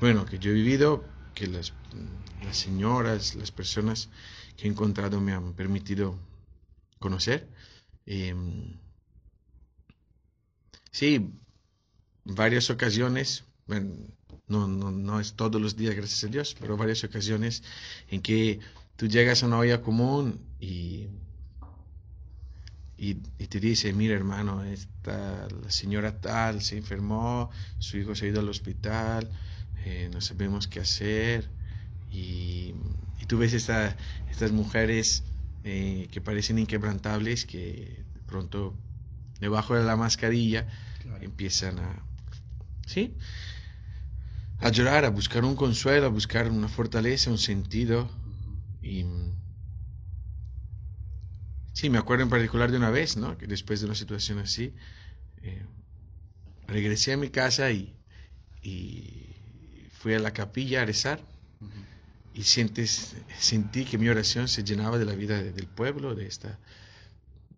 bueno, 0.00 0.24
que 0.24 0.38
yo 0.38 0.50
he 0.50 0.54
vivido, 0.54 1.12
que 1.34 1.46
las, 1.46 1.74
las 2.40 2.56
señoras, 2.56 3.34
las 3.34 3.52
personas 3.52 4.10
que 4.56 4.66
he 4.66 4.70
encontrado 4.70 5.20
me 5.20 5.32
han 5.32 5.54
permitido 5.54 6.18
conocer. 7.00 7.48
Eh, 8.06 8.34
sí, 10.92 11.30
varias 12.24 12.70
ocasiones, 12.70 13.44
bueno, 13.66 13.94
no, 14.48 14.68
no, 14.68 14.90
no 14.90 15.20
es 15.20 15.34
todos 15.36 15.60
los 15.60 15.76
días, 15.76 15.94
gracias 15.94 16.24
a 16.24 16.28
Dios, 16.28 16.56
pero 16.60 16.76
varias 16.76 17.04
ocasiones 17.04 17.62
en 18.08 18.22
que 18.22 18.60
tú 18.96 19.06
llegas 19.08 19.42
a 19.42 19.46
una 19.46 19.58
olla 19.58 19.82
común 19.82 20.40
y, 20.60 21.08
y, 23.02 23.14
te 23.14 23.60
dice, 23.60 23.94
mira 23.94 24.14
hermano, 24.14 24.62
esta, 24.62 25.48
la 25.48 25.70
señora 25.70 26.20
tal 26.20 26.60
se 26.60 26.76
enfermó, 26.76 27.50
su 27.78 27.96
hijo 27.96 28.14
se 28.14 28.26
ha 28.26 28.28
ido 28.28 28.40
al 28.40 28.48
hospital, 28.50 29.30
eh, 29.86 30.10
no 30.12 30.20
sabemos 30.20 30.68
qué 30.68 30.80
hacer. 30.80 31.50
Y, 32.10 32.74
tú 33.26 33.38
ves 33.38 33.54
esta, 33.54 33.96
estas 34.30 34.52
mujeres 34.52 35.24
eh, 35.64 36.08
que 36.12 36.20
parecen 36.20 36.58
inquebrantables, 36.58 37.46
que 37.46 38.04
de 38.12 38.20
pronto 38.26 38.76
debajo 39.40 39.74
de 39.74 39.84
la 39.84 39.96
mascarilla 39.96 40.66
empiezan 41.22 41.78
a, 41.78 42.04
¿sí? 42.86 43.16
a 44.58 44.68
llorar, 44.68 45.06
a 45.06 45.10
buscar 45.10 45.46
un 45.46 45.56
consuelo, 45.56 46.04
a 46.04 46.10
buscar 46.10 46.50
una 46.50 46.68
fortaleza, 46.68 47.30
un 47.30 47.38
sentido. 47.38 48.10
Y 48.82 49.04
Sí, 51.72 51.88
me 51.88 51.98
acuerdo 51.98 52.24
en 52.24 52.30
particular 52.30 52.70
de 52.70 52.76
una 52.76 52.90
vez, 52.90 53.16
¿no? 53.16 53.38
Que 53.38 53.46
después 53.46 53.80
de 53.80 53.86
una 53.86 53.94
situación 53.94 54.38
así, 54.38 54.74
eh, 55.42 55.64
regresé 56.66 57.12
a 57.12 57.16
mi 57.16 57.30
casa 57.30 57.70
y, 57.70 57.96
fui 59.92 60.14
a 60.14 60.18
la 60.18 60.32
capilla 60.32 60.82
a 60.82 60.86
rezar 60.86 61.20
y 62.32 62.44
sientes, 62.44 63.16
sentí 63.38 63.84
que 63.84 63.98
mi 63.98 64.08
oración 64.08 64.48
se 64.48 64.64
llenaba 64.64 64.98
de 64.98 65.04
la 65.04 65.14
vida 65.14 65.42
del 65.42 65.66
pueblo, 65.66 66.14
de 66.14 66.26
esta, 66.26 66.58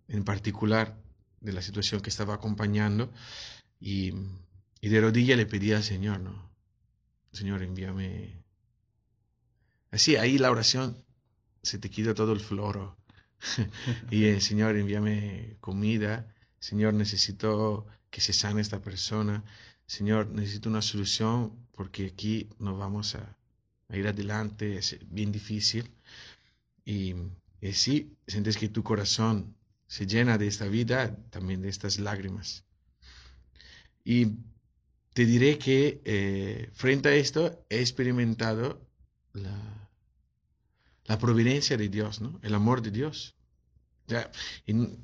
en 0.08 0.24
particular 0.24 0.96
de 1.40 1.52
la 1.52 1.62
situación 1.62 2.00
que 2.00 2.10
estaba 2.10 2.34
acompañando 2.34 3.12
y, 3.80 4.12
y 4.80 4.88
de 4.88 5.00
rodilla 5.00 5.36
le 5.36 5.46
pedí 5.46 5.72
al 5.72 5.84
Señor, 5.84 6.20
¿no? 6.20 6.50
Señor, 7.32 7.62
envíame. 7.62 8.42
Así, 9.90 10.16
ahí 10.16 10.38
la 10.38 10.50
oración 10.50 11.04
se 11.62 11.78
te 11.78 11.90
quita 11.90 12.14
todo 12.14 12.32
el 12.32 12.40
floro 12.40 12.96
y 14.10 14.24
el 14.26 14.40
Señor, 14.40 14.76
envíame 14.76 15.56
comida. 15.60 16.32
Señor, 16.58 16.94
necesito 16.94 17.86
que 18.10 18.20
se 18.20 18.32
sane 18.32 18.60
esta 18.60 18.80
persona. 18.80 19.44
Señor, 19.86 20.28
necesito 20.28 20.68
una 20.68 20.82
solución 20.82 21.52
porque 21.72 22.06
aquí 22.06 22.48
no 22.58 22.76
vamos 22.76 23.14
a, 23.14 23.36
ir 23.90 24.08
adelante, 24.08 24.78
es 24.78 24.98
bien 25.10 25.32
difícil. 25.32 25.90
Y, 26.84 27.14
y 27.60 27.72
sí, 27.72 28.16
sientes 28.26 28.56
que 28.56 28.68
tu 28.68 28.82
corazón 28.82 29.54
se 29.86 30.06
llena 30.06 30.38
de 30.38 30.46
esta 30.46 30.66
vida, 30.66 31.16
también 31.30 31.60
de 31.62 31.68
estas 31.68 31.98
lágrimas. 31.98 32.64
Y 34.04 34.28
te 35.12 35.26
diré 35.26 35.58
que 35.58 36.00
eh, 36.04 36.70
frente 36.72 37.10
a 37.10 37.14
esto 37.14 37.64
he 37.68 37.80
experimentado 37.80 38.80
la, 39.34 39.81
la 41.06 41.18
providencia 41.18 41.76
de 41.76 41.88
Dios, 41.88 42.20
¿no? 42.20 42.38
El 42.42 42.54
amor 42.54 42.82
de 42.82 42.90
Dios. 42.90 43.34
Ya, 44.06 44.30
en, 44.66 44.98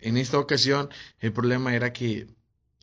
en 0.00 0.16
esta 0.16 0.38
ocasión 0.38 0.88
el 1.20 1.32
problema 1.32 1.74
era 1.74 1.92
que, 1.92 2.26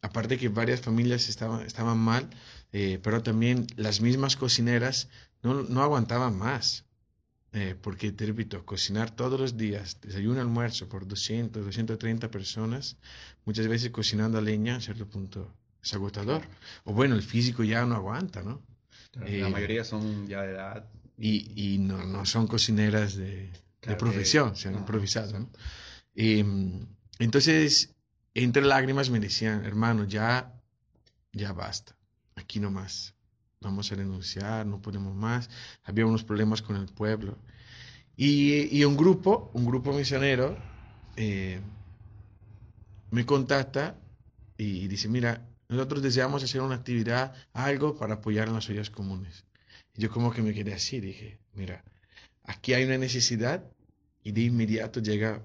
aparte 0.02 0.38
que 0.38 0.50
varias 0.50 0.82
familias 0.82 1.30
estaban, 1.30 1.66
estaban 1.66 1.98
mal, 1.98 2.30
eh, 2.72 3.00
pero 3.02 3.22
también 3.22 3.68
las 3.76 4.02
mismas 4.02 4.36
cocineras 4.36 5.10
no, 5.42 5.64
no 5.64 5.84
aguantaban 5.84 6.38
más. 6.38 6.86
Eh, 7.56 7.76
porque 7.80 8.12
te 8.12 8.26
repito, 8.26 8.66
cocinar 8.66 9.16
todos 9.16 9.40
los 9.40 9.58
días, 9.58 10.02
desayuno, 10.02 10.42
almuerzo 10.42 10.90
por 10.90 11.08
200, 11.08 11.64
230 11.64 12.32
personas, 12.32 12.98
muchas 13.46 13.68
veces 13.68 13.92
cocinando 13.92 14.40
a 14.40 14.42
leña, 14.42 14.78
a 14.78 14.82
cierto 14.82 15.08
punto 15.08 15.54
es 15.84 15.94
agotador. 15.94 16.42
O 16.84 16.94
bueno, 16.94 17.14
el 17.14 17.22
físico 17.22 17.64
ya 17.64 17.86
no 17.86 17.94
aguanta, 17.94 18.42
¿no? 18.42 18.60
la 19.14 19.28
eh, 19.28 19.48
mayoría 19.48 19.84
son 19.84 20.28
ya 20.28 20.42
de 20.42 20.54
edad 20.54 20.90
y, 21.18 21.78
no, 21.80 22.06
no 22.06 22.26
son 22.26 22.48
cocineras 22.48 23.16
de, 23.16 23.52
profesión, 23.98 24.56
se 24.56 24.70
han 24.70 24.76
improvisado. 24.76 25.40
¿no? 25.40 25.50
Em, 26.16 26.86
entonces, 27.20 27.94
entre 28.34 28.64
lágrimas 28.64 29.10
me 29.10 29.20
decían, 29.20 29.66
hermano, 29.66 30.06
ya, 30.06 30.60
ya 31.32 31.54
basta, 31.54 31.96
aquí 32.36 32.60
no 32.60 32.72
más, 32.72 33.16
vamos 33.62 33.92
a 33.92 33.96
renunciar, 33.96 34.66
no 34.66 34.82
podemos 34.82 35.16
más. 35.16 35.50
Había 35.84 36.06
unos 36.06 36.24
problemas 36.24 36.62
con 36.62 36.76
el 36.76 36.86
pueblo. 36.86 37.38
Y, 38.16 38.78
y 38.78 38.84
un 38.86 38.96
grupo, 38.96 39.50
un 39.54 39.66
grupo 39.66 39.94
misionero, 39.94 40.58
eh, 41.16 41.62
me 43.12 43.26
contacta 43.26 43.96
y 44.58 44.88
dice, 44.88 45.08
mira, 45.08 45.48
nosotros 45.68 46.04
deseamos 46.04 46.44
hacer 46.44 46.62
una 46.62 46.76
actividad, 46.76 47.34
algo 47.54 47.96
para 47.96 48.16
apoyar 48.16 48.48
en 48.48 48.56
las 48.56 48.70
ollas 48.70 48.90
comunes 48.90 49.46
yo 49.96 50.10
como 50.10 50.32
que 50.32 50.42
me 50.42 50.54
quedé 50.54 50.74
así, 50.74 51.00
dije, 51.00 51.40
mira, 51.54 51.84
aquí 52.44 52.74
hay 52.74 52.84
una 52.86 52.98
necesidad 52.98 53.64
y 54.24 54.32
de 54.32 54.42
inmediato 54.42 55.00
llega 55.00 55.42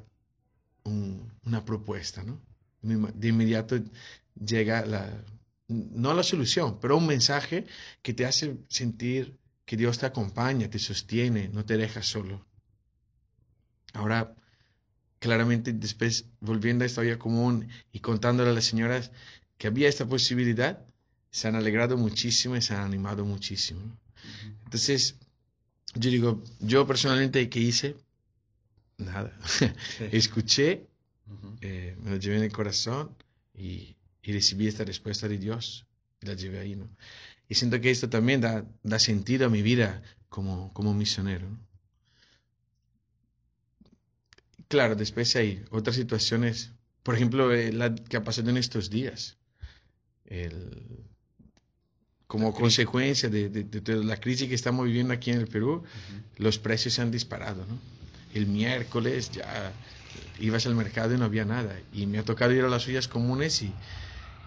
una 0.84 1.64
propuesta, 1.64 2.22
¿no? 2.22 2.40
De 2.82 3.28
inmediato 3.28 3.78
llega 4.34 4.86
la, 4.86 5.22
no 5.68 6.14
la 6.14 6.22
solución, 6.22 6.78
pero 6.80 6.96
un 6.96 7.06
mensaje 7.06 7.66
que 8.02 8.14
te 8.14 8.24
hace 8.24 8.56
sentir 8.68 9.36
que 9.66 9.76
Dios 9.76 9.98
te 9.98 10.06
acompaña, 10.06 10.70
te 10.70 10.78
sostiene, 10.78 11.48
no 11.48 11.64
te 11.64 11.76
deja 11.76 12.02
solo. 12.02 12.46
Ahora, 13.92 14.34
claramente 15.18 15.72
después, 15.72 16.26
volviendo 16.40 16.84
a 16.84 16.86
esta 16.86 17.02
vida 17.02 17.18
común 17.18 17.68
y 17.92 18.00
contándole 18.00 18.50
a 18.50 18.54
las 18.54 18.64
señoras 18.64 19.10
que 19.58 19.66
había 19.66 19.88
esta 19.88 20.06
posibilidad, 20.06 20.86
se 21.30 21.48
han 21.48 21.56
alegrado 21.56 21.98
muchísimo 21.98 22.56
y 22.56 22.62
se 22.62 22.74
han 22.74 22.80
animado 22.80 23.24
muchísimo. 23.26 23.98
Entonces, 24.64 25.16
yo 25.94 26.10
digo, 26.10 26.42
yo 26.60 26.86
personalmente, 26.86 27.48
¿qué 27.48 27.60
hice? 27.60 27.96
Nada. 28.98 29.36
Escuché, 30.12 30.86
eh, 31.60 31.96
me 32.00 32.10
lo 32.10 32.16
llevé 32.16 32.36
en 32.36 32.44
el 32.44 32.52
corazón 32.52 33.16
y, 33.54 33.96
recibí 34.22 34.66
esta 34.66 34.84
respuesta 34.84 35.26
de 35.26 35.38
Dios 35.38 35.86
y 36.20 36.26
la 36.26 36.34
llevé 36.34 36.58
ahí, 36.58 36.76
¿no? 36.76 36.86
Y 37.48 37.54
siento 37.54 37.80
que 37.80 37.90
esto 37.90 38.10
también 38.10 38.42
da, 38.42 38.66
da 38.82 38.98
sentido 38.98 39.46
a 39.46 39.48
mi 39.48 39.62
vida 39.62 40.02
como, 40.28 40.70
como 40.74 40.92
misionero. 40.92 41.48
Claro, 44.68 44.96
después 44.96 45.34
hay 45.36 45.64
otras 45.70 45.96
situaciones, 45.96 46.72
por 47.02 47.14
ejemplo, 47.14 47.54
eh, 47.54 47.72
la 47.72 47.94
que 47.94 48.18
ha 48.18 48.24
pasado 48.24 48.50
en 48.50 48.58
estos 48.58 48.90
días. 48.90 49.38
El, 50.26 51.08
como 52.28 52.52
consecuencia 52.52 53.30
de, 53.30 53.66
la 54.04 54.20
crisis 54.20 54.48
que 54.48 54.54
estamos 54.54 54.84
viviendo 54.84 55.14
aquí 55.14 55.30
en 55.30 55.38
el 55.38 55.48
Perú, 55.48 55.82
los 56.36 56.58
precios 56.58 56.94
se 56.94 57.00
han 57.02 57.10
disparado. 57.10 57.64
¿no? 57.66 57.78
El 58.34 58.46
miércoles 58.46 59.30
ya 59.30 59.72
ibas 60.38 60.66
al 60.66 60.74
mercado 60.74 61.14
y 61.14 61.18
no 61.18 61.24
había 61.24 61.46
nada. 61.46 61.80
Y 61.90 62.06
me 62.06 62.18
ha 62.18 62.24
tocado 62.24 62.52
ir 62.52 62.62
a 62.64 62.68
las 62.68 62.86
ollas 62.86 63.08
comunes 63.08 63.62
y, 63.62 63.74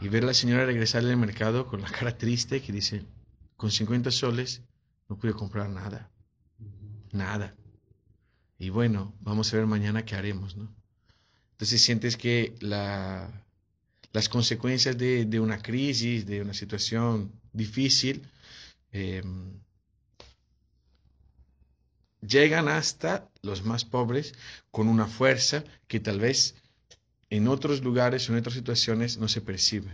ver 0.08 0.24
a 0.24 0.28
la 0.28 0.36
señora 0.36 0.66
regresar 0.66 1.04
al 1.04 1.18
mercado 1.18 1.66
con 1.66 1.82
la 1.82 1.90
cara 1.90 2.16
triste 2.16 2.62
que 2.62 2.72
dice, 2.72 3.04
con 3.58 3.72
50 3.72 4.12
soles 4.12 4.62
no 5.10 5.18
pude 5.18 5.34
comprar 5.34 5.68
nada. 5.68 6.12
Nada. 7.12 7.56
Y 8.60 8.70
bueno, 8.70 9.12
vamos 9.22 9.52
a 9.52 9.58
ver 9.58 9.66
mañana 9.66 10.06
qué 10.06 10.16
haremos, 10.16 10.56
¿no? 10.56 10.72
Entonces 11.54 11.82
sientes 11.82 12.16
que 12.16 12.54
la, 12.60 13.44
las 14.14 14.30
consecuencias 14.30 15.00
de, 15.00 15.26
de, 15.26 15.40
una 15.40 15.60
crisis, 15.64 16.28
de 16.28 16.42
una 16.42 16.54
situación 16.54 17.41
difícil, 17.54 18.28
eh, 18.92 19.24
llegan 22.22 22.68
hasta 22.68 23.30
los 23.42 23.64
más 23.64 23.86
pobres 23.86 24.34
con 24.70 24.88
una 24.88 25.08
fuerza 25.08 25.64
que 25.88 26.00
tal 26.00 26.20
vez 26.20 26.56
en 27.30 27.48
otros 27.48 27.82
lugares 27.82 28.30
o 28.30 28.34
en 28.34 28.40
otras 28.40 28.56
situaciones 28.56 29.18
no 29.18 29.28
se 29.28 29.42
percibe. 29.42 29.92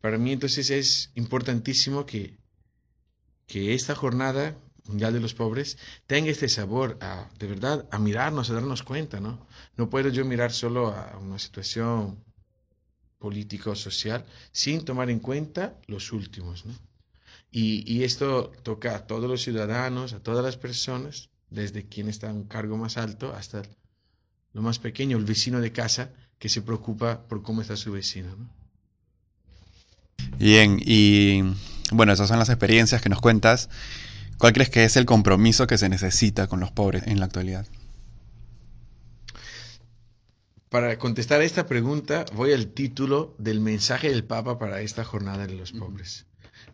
Para 0.00 0.18
mí 0.18 0.32
entonces 0.32 0.70
es 0.70 1.10
importantísimo 1.14 2.06
que, 2.06 2.36
que 3.46 3.74
esta 3.74 3.94
jornada 3.94 4.56
mundial 4.86 5.12
de 5.12 5.20
los 5.20 5.34
pobres 5.34 5.78
tenga 6.06 6.30
este 6.30 6.48
sabor 6.48 6.98
de 7.38 7.46
verdad, 7.46 7.86
a 7.90 7.98
mirarnos, 7.98 8.50
a 8.50 8.54
darnos 8.54 8.82
cuenta, 8.82 9.20
¿no? 9.20 9.46
No 9.76 9.88
puedo 9.88 10.08
yo 10.08 10.24
mirar 10.24 10.52
solo 10.52 10.88
a 10.88 11.16
una 11.18 11.38
situación 11.38 12.24
político 13.20 13.76
social 13.76 14.24
sin 14.50 14.84
tomar 14.84 15.10
en 15.10 15.20
cuenta 15.20 15.78
los 15.86 16.10
últimos. 16.10 16.66
¿no? 16.66 16.74
Y, 17.52 17.84
y, 17.86 18.02
esto 18.02 18.50
toca 18.64 18.96
a 18.96 19.06
todos 19.06 19.30
los 19.30 19.42
ciudadanos, 19.42 20.12
a 20.12 20.20
todas 20.20 20.44
las 20.44 20.56
personas, 20.56 21.28
desde 21.50 21.86
quien 21.86 22.08
está 22.08 22.30
en 22.30 22.36
un 22.36 22.44
cargo 22.44 22.76
más 22.76 22.96
alto 22.96 23.32
hasta 23.34 23.62
lo 24.52 24.62
más 24.62 24.78
pequeño, 24.78 25.16
el 25.16 25.24
vecino 25.24 25.60
de 25.60 25.70
casa 25.70 26.10
que 26.38 26.48
se 26.48 26.62
preocupa 26.62 27.28
por 27.28 27.42
cómo 27.42 27.60
está 27.60 27.76
su 27.76 27.92
vecino. 27.92 28.34
¿no? 28.36 28.48
Bien, 30.38 30.80
y 30.80 31.42
bueno, 31.92 32.12
esas 32.12 32.28
son 32.28 32.38
las 32.38 32.48
experiencias 32.48 33.02
que 33.02 33.08
nos 33.08 33.20
cuentas. 33.20 33.68
¿Cuál 34.38 34.54
crees 34.54 34.70
que 34.70 34.84
es 34.84 34.96
el 34.96 35.04
compromiso 35.04 35.66
que 35.66 35.76
se 35.76 35.88
necesita 35.88 36.46
con 36.46 36.60
los 36.60 36.70
pobres 36.70 37.06
en 37.06 37.20
la 37.20 37.26
actualidad? 37.26 37.66
Para 40.70 40.98
contestar 40.98 41.40
a 41.40 41.44
esta 41.44 41.66
pregunta, 41.66 42.24
voy 42.32 42.52
al 42.52 42.68
título 42.68 43.34
del 43.38 43.58
mensaje 43.58 44.08
del 44.08 44.24
Papa 44.24 44.56
para 44.56 44.80
esta 44.82 45.04
jornada 45.04 45.48
de 45.48 45.54
los 45.54 45.72
pobres, 45.72 46.26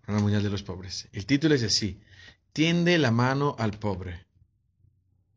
Jornada 0.05 0.21
Mundial 0.21 0.43
de 0.43 0.51
los 0.51 0.63
Pobres. 0.63 1.09
El 1.13 1.25
título 1.25 1.55
es 1.55 1.63
así: 1.63 2.01
Tiende 2.53 2.99
la 2.99 3.11
mano 3.11 3.57
al 3.59 3.71
pobre. 3.71 4.27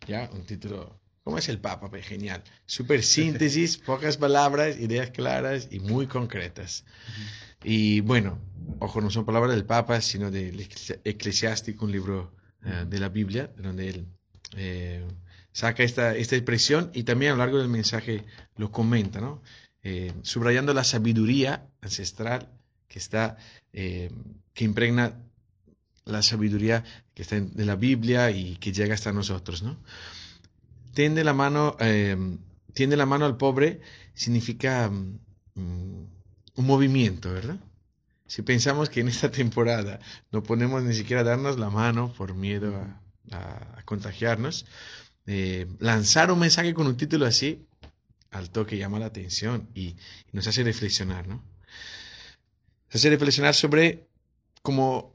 Ya, 0.06 0.30
un 0.34 0.46
título 0.46 1.00
¿Cómo 1.24 1.38
es 1.38 1.48
el 1.48 1.60
Papa? 1.60 1.90
Pues 1.90 2.06
genial. 2.06 2.44
Súper 2.66 3.02
síntesis, 3.16 3.78
pocas 3.78 4.18
palabras, 4.18 4.78
ideas 4.78 5.12
claras 5.12 5.70
y 5.72 5.80
muy 5.80 6.08
concretas. 6.08 6.84
Y 7.64 8.02
bueno, 8.02 8.42
ojo, 8.80 9.00
no 9.00 9.10
son 9.10 9.26
palabras 9.26 9.56
del 9.56 9.64
Papa, 9.66 10.02
sino 10.02 10.32
del 10.32 10.68
Eclesiástico, 11.06 11.86
un 11.86 11.94
libro 11.94 12.36
eh, 12.66 12.86
de 12.86 13.00
la 13.00 13.08
Biblia, 13.08 13.54
donde 13.58 13.90
él 13.90 14.08
eh, 14.58 15.08
saca 15.60 15.84
esta, 15.84 16.16
esta 16.16 16.38
expresión 16.38 16.90
y 16.94 17.04
también 17.04 17.32
a 17.32 17.36
lo 17.36 17.40
largo 17.40 17.58
del 17.58 17.68
mensaje 17.68 18.24
lo 18.56 18.72
comenta, 18.72 19.20
¿no? 19.20 19.42
Eh, 19.84 20.14
subrayando 20.22 20.74
la 20.74 20.86
sabiduría 20.86 21.68
ancestral 21.82 22.48
que 22.88 23.00
está, 23.00 23.38
que 23.72 24.10
impregna 24.64 25.14
la 26.06 26.24
sabiduría 26.24 26.84
que 27.14 27.24
está 27.24 27.36
en, 27.36 27.52
la 27.56 27.76
Biblia 27.76 28.32
y 28.32 28.56
que 28.56 28.72
llega 28.72 28.94
hasta 28.94 29.12
nosotros, 29.12 29.62
¿no? 29.62 29.78
Tiende 30.94 31.24
la 31.24 31.34
mano, 31.34 31.76
tiende 32.74 32.98
la 32.98 33.06
mano 33.06 33.26
al 33.26 33.38
pobre 33.38 33.82
significa 34.14 34.90
mm, 34.90 36.06
un 36.56 36.66
movimiento, 36.66 37.32
¿verdad? 37.32 37.60
Si 38.28 38.44
pensamos 38.44 38.90
que 38.90 39.00
en 39.00 39.08
esta 39.08 39.32
temporada 39.42 40.00
no 40.32 40.44
ponemos 40.44 40.84
ni 40.84 40.94
siquiera 40.94 41.24
darnos 41.24 41.58
la 41.58 41.70
mano 41.70 42.14
por 42.14 42.36
miedo 42.36 42.76
a, 42.76 43.02
contagiarnos, 43.86 44.66
eh, 45.28 45.68
lanzar 45.80 46.32
un 46.32 46.40
mensaje 46.40 46.74
con 46.74 46.88
un 46.88 46.98
título 46.98 47.26
así, 47.26 47.66
al 48.32 48.50
toque 48.50 48.78
llama 48.78 49.00
la 49.00 49.08
atención 49.08 49.70
y, 49.74 49.96
nos 50.32 50.48
hace 50.48 50.64
reflexionar, 50.64 51.28
¿no? 51.28 51.44
Nos 52.88 52.96
hace 52.96 53.10
reflexionar 53.10 53.56
sobre 53.56 54.08
cómo 54.62 55.14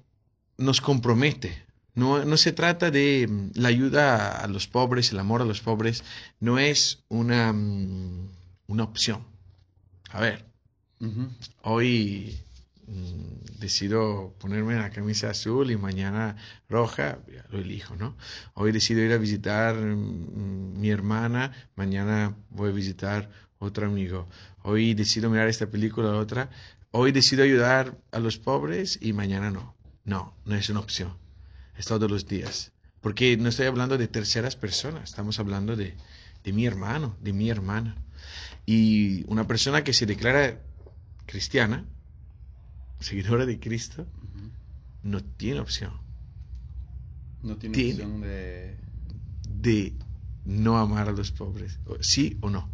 nos 0.58 0.80
compromete. 0.80 1.64
No, 1.94 2.24
no 2.24 2.36
se 2.36 2.52
trata 2.52 2.90
de 2.90 3.26
mm, 3.28 3.50
la 3.54 3.68
ayuda 3.68 4.40
a 4.40 4.48
los 4.48 4.66
pobres, 4.66 5.12
el 5.12 5.18
amor 5.20 5.42
a 5.42 5.44
los 5.44 5.60
pobres, 5.60 6.02
no 6.40 6.58
es 6.58 7.04
una, 7.08 7.52
mm, 7.52 8.30
una 8.66 8.84
opción. 8.84 9.24
A 10.10 10.20
ver, 10.20 10.44
Hoy 11.62 12.38
decido 13.58 14.34
ponerme 14.38 14.76
la 14.76 14.90
camisa 14.90 15.30
azul 15.30 15.70
y 15.70 15.76
mañana 15.76 16.36
roja, 16.68 17.18
lo 17.50 17.58
elijo, 17.58 17.96
¿no? 17.96 18.16
Hoy 18.54 18.72
decido 18.72 19.00
ir 19.00 19.12
a 19.12 19.18
visitar 19.18 19.74
mm, 19.74 20.78
mi 20.78 20.90
hermana, 20.90 21.52
mañana 21.76 22.36
voy 22.50 22.70
a 22.70 22.72
visitar 22.72 23.30
otro 23.58 23.86
amigo. 23.86 24.28
Hoy 24.62 24.94
decido 24.94 25.30
mirar 25.30 25.48
esta 25.48 25.66
película 25.66 26.10
o 26.10 26.18
otra. 26.18 26.50
Hoy 26.90 27.12
decido 27.12 27.42
ayudar 27.42 27.98
a 28.12 28.18
los 28.18 28.38
pobres 28.38 28.98
y 29.00 29.12
mañana 29.12 29.50
no. 29.50 29.74
No, 30.04 30.34
no 30.44 30.54
es 30.54 30.68
una 30.68 30.80
opción. 30.80 31.16
Es 31.76 31.86
todos 31.86 32.10
los 32.10 32.26
días. 32.26 32.72
Porque 33.00 33.36
no 33.36 33.48
estoy 33.48 33.66
hablando 33.66 33.98
de 33.98 34.08
terceras 34.08 34.56
personas, 34.56 35.10
estamos 35.10 35.38
hablando 35.38 35.76
de, 35.76 35.94
de 36.42 36.52
mi 36.52 36.66
hermano, 36.66 37.16
de 37.20 37.32
mi 37.32 37.50
hermana. 37.50 37.96
Y 38.66 39.24
una 39.30 39.46
persona 39.46 39.84
que 39.84 39.92
se 39.92 40.06
declara 40.06 40.60
cristiana, 41.26 41.84
seguidora 43.00 43.46
de 43.46 43.58
Cristo, 43.58 44.06
no 45.02 45.22
tiene 45.22 45.60
opción. 45.60 45.92
No 47.42 47.56
tiene, 47.56 47.76
opción 47.76 48.20
de... 48.22 48.76
de 49.48 49.92
no 50.44 50.78
amar 50.78 51.08
a 51.08 51.12
los 51.12 51.30
pobres, 51.30 51.78
sí 52.00 52.38
o 52.40 52.50
no. 52.50 52.68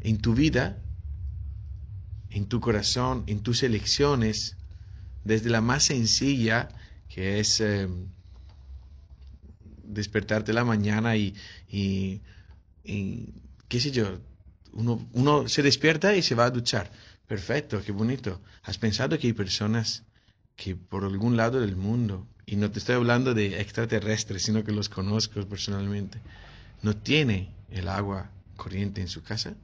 En 0.00 0.18
tu 0.18 0.34
vida, 0.34 0.78
en 2.30 2.46
tu 2.46 2.60
corazón, 2.60 3.24
en 3.26 3.40
tus 3.40 3.62
elecciones, 3.62 4.56
desde 5.24 5.50
la 5.50 5.60
más 5.60 5.84
sencilla, 5.84 6.68
que 7.08 7.40
es 7.40 7.60
em, 7.60 8.06
despertarte 9.82 10.52
la 10.52 10.64
mañana 10.64 11.16
y, 11.16 11.34
y, 11.68 12.22
y, 12.84 13.34
qué 13.68 13.80
sé 13.80 13.90
yo, 13.90 14.20
uno, 14.72 15.06
uno 15.12 15.48
se 15.48 15.62
despierta 15.62 16.14
y 16.14 16.22
se 16.22 16.34
va 16.34 16.46
a 16.46 16.50
duchar. 16.50 16.90
Perfecto, 17.28 17.82
qué 17.84 17.92
bonito. 17.92 18.40
¿Has 18.62 18.78
pensado 18.78 19.18
que 19.18 19.26
hay 19.26 19.34
personas 19.34 20.04
que 20.56 20.74
por 20.74 21.04
algún 21.04 21.36
lado 21.36 21.60
del 21.60 21.76
mundo, 21.76 22.26
y 22.46 22.56
no 22.56 22.70
te 22.70 22.78
estoy 22.78 22.94
hablando 22.94 23.34
de 23.34 23.60
extraterrestres, 23.60 24.42
sino 24.42 24.64
que 24.64 24.72
los 24.72 24.88
conozco 24.88 25.46
personalmente, 25.46 26.22
no 26.80 26.96
tiene 26.96 27.54
el 27.70 27.88
agua 27.88 28.30
corriente 28.56 29.02
en 29.02 29.08
su 29.08 29.22
casa? 29.22 29.54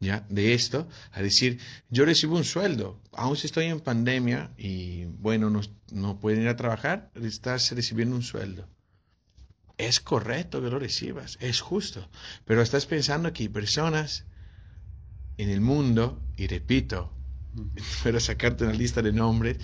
¿Ya? 0.00 0.26
De 0.28 0.52
esto 0.52 0.86
a 1.12 1.22
decir, 1.22 1.58
yo 1.88 2.04
recibo 2.04 2.36
un 2.36 2.44
sueldo, 2.44 3.00
aún 3.12 3.36
si 3.36 3.46
estoy 3.46 3.64
en 3.66 3.80
pandemia 3.80 4.50
y 4.58 5.06
bueno, 5.06 5.48
no, 5.48 5.62
no 5.92 6.20
pueden 6.20 6.42
ir 6.42 6.48
a 6.48 6.56
trabajar, 6.56 7.10
estás 7.14 7.70
recibiendo 7.72 8.16
un 8.16 8.22
sueldo. 8.22 8.68
Es 9.78 9.98
correcto 9.98 10.60
que 10.60 10.68
lo 10.68 10.78
recibas, 10.78 11.38
es 11.40 11.62
justo, 11.62 12.06
pero 12.44 12.60
estás 12.60 12.84
pensando 12.84 13.32
que 13.32 13.44
hay 13.44 13.48
personas 13.48 14.26
en 15.40 15.48
el 15.48 15.62
mundo, 15.62 16.20
y 16.36 16.46
repito, 16.48 17.10
pero 18.02 18.20
sacarte 18.28 18.64
una 18.64 18.74
lista 18.74 19.00
de 19.00 19.12
nombres 19.12 19.56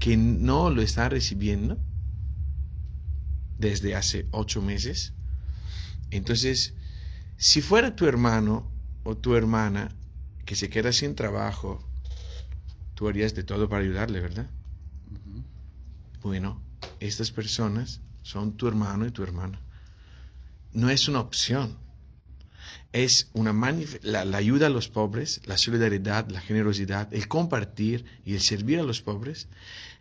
que 0.00 0.16
no 0.16 0.70
lo 0.70 0.82
están 0.82 1.12
recibiendo 1.12 1.78
desde 3.58 3.94
hace 3.94 4.26
ocho 4.32 4.60
meses. 4.60 5.12
Entonces, 6.10 6.74
si 7.36 7.60
fuera 7.60 7.94
tu 7.94 8.06
hermano 8.06 8.68
o 9.04 9.16
tu 9.16 9.36
hermana 9.36 9.94
que 10.46 10.56
se 10.56 10.68
queda 10.68 10.92
sin 10.92 11.14
trabajo, 11.14 11.80
tú 12.94 13.06
harías 13.06 13.32
de 13.34 13.44
todo 13.44 13.68
para 13.68 13.84
ayudarle, 13.84 14.18
¿verdad? 14.18 14.50
Bueno, 16.22 16.60
estas 16.98 17.30
personas 17.30 18.00
son 18.22 18.56
tu 18.56 18.66
hermano 18.66 19.06
y 19.06 19.12
tu 19.12 19.22
hermana. 19.22 19.60
No 20.72 20.90
es 20.90 21.06
una 21.06 21.20
opción 21.20 21.76
es 22.92 23.30
una 23.32 23.52
la, 24.02 24.24
la, 24.24 24.38
ayuda 24.38 24.66
a 24.66 24.70
los 24.70 24.88
pobres, 24.88 25.40
la 25.44 25.58
solidaridad, 25.58 26.28
la 26.28 26.40
generosidad, 26.40 27.12
el 27.12 27.28
compartir 27.28 28.04
y 28.24 28.34
el 28.34 28.40
servir 28.40 28.80
a 28.80 28.82
los 28.82 29.00
pobres 29.00 29.48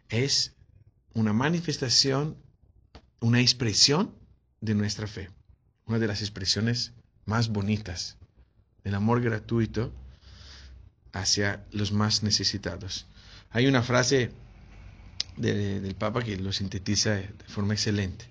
es 0.10 0.53
una 1.13 1.34
manifestación, 1.34 2.38
una 3.19 3.41
expresión 3.41 4.15
de 4.62 4.75
nuestra 4.75 5.08
fe, 5.08 5.29
una 5.86 5.99
de 5.99 6.08
las 6.08 6.21
expresiones 6.21 6.93
más 7.25 7.49
bonitas 7.49 8.17
del 8.84 8.95
amor 8.95 9.21
gratuito 9.21 9.93
hacia 11.12 11.65
los 11.71 11.91
más 11.91 12.23
necesitados. 12.23 13.08
Hay 13.51 13.67
una 13.67 13.84
frase 13.84 14.32
del 15.38 15.95
Papa 15.95 16.23
que 16.23 16.38
lo 16.38 16.51
sintetiza 16.51 17.15
de 17.15 17.34
forma 17.47 17.73
excelente. 17.73 18.25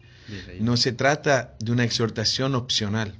No 0.60 0.76
se 0.76 0.92
trata 0.92 1.56
de 1.58 1.72
una 1.72 1.84
exhortación 1.84 2.54
opcional, 2.54 3.14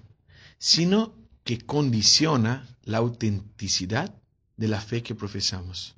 sino 0.58 1.14
que 1.44 1.58
condiciona 1.58 2.68
la 2.84 2.98
autenticidad 2.98 4.14
de 4.56 4.68
la 4.68 4.80
fe 4.80 5.02
que 5.02 5.14
profesamos. 5.14 5.94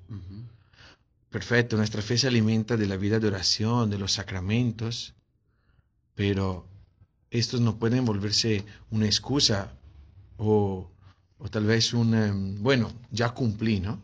Perfecto, 1.31 1.77
nuestra 1.77 2.03
fe 2.03 2.19
se 2.19 2.29
alimenta 2.29 2.77
de 2.77 2.87
la 2.87 2.97
vida 2.97 3.19
de 3.19 3.29
oración, 3.29 3.89
de 3.91 3.99
los 3.99 4.13
sacramentos, 4.13 5.15
pero 6.15 6.67
estos 7.31 7.61
no 7.61 7.79
pueden 7.79 8.05
volverse 8.05 8.65
una 8.91 9.07
excusa 9.07 9.73
o, 10.37 10.91
tal 11.51 11.65
vez 11.65 11.95
un, 11.95 12.59
bueno, 12.61 12.93
ya 13.11 13.31
cumplí, 13.31 13.81
¿no? 13.81 14.03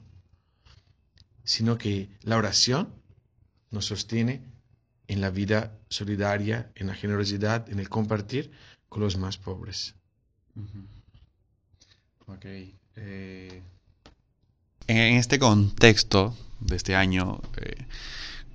Sino 1.45 1.77
que 1.77 2.09
la 2.23 2.37
oración 2.37 2.89
nos 3.71 3.87
sostiene 3.87 4.43
en 5.09 5.21
la 5.21 5.31
vida 5.31 5.79
solidaria, 5.89 6.73
en 6.75 6.87
la 6.87 6.95
generosidad, 6.95 7.69
en 7.69 7.79
el 7.79 7.89
compartir 7.89 8.51
con 8.89 9.03
los 9.03 9.17
más 9.17 9.37
pobres. 9.37 9.95
Ok. 12.27 12.45
Eh, 12.97 13.63
en 14.89 15.17
este 15.17 15.39
contexto 15.39 16.37
de 16.61 16.77
este 16.77 16.97
año, 16.97 17.41
eh, 17.57 17.87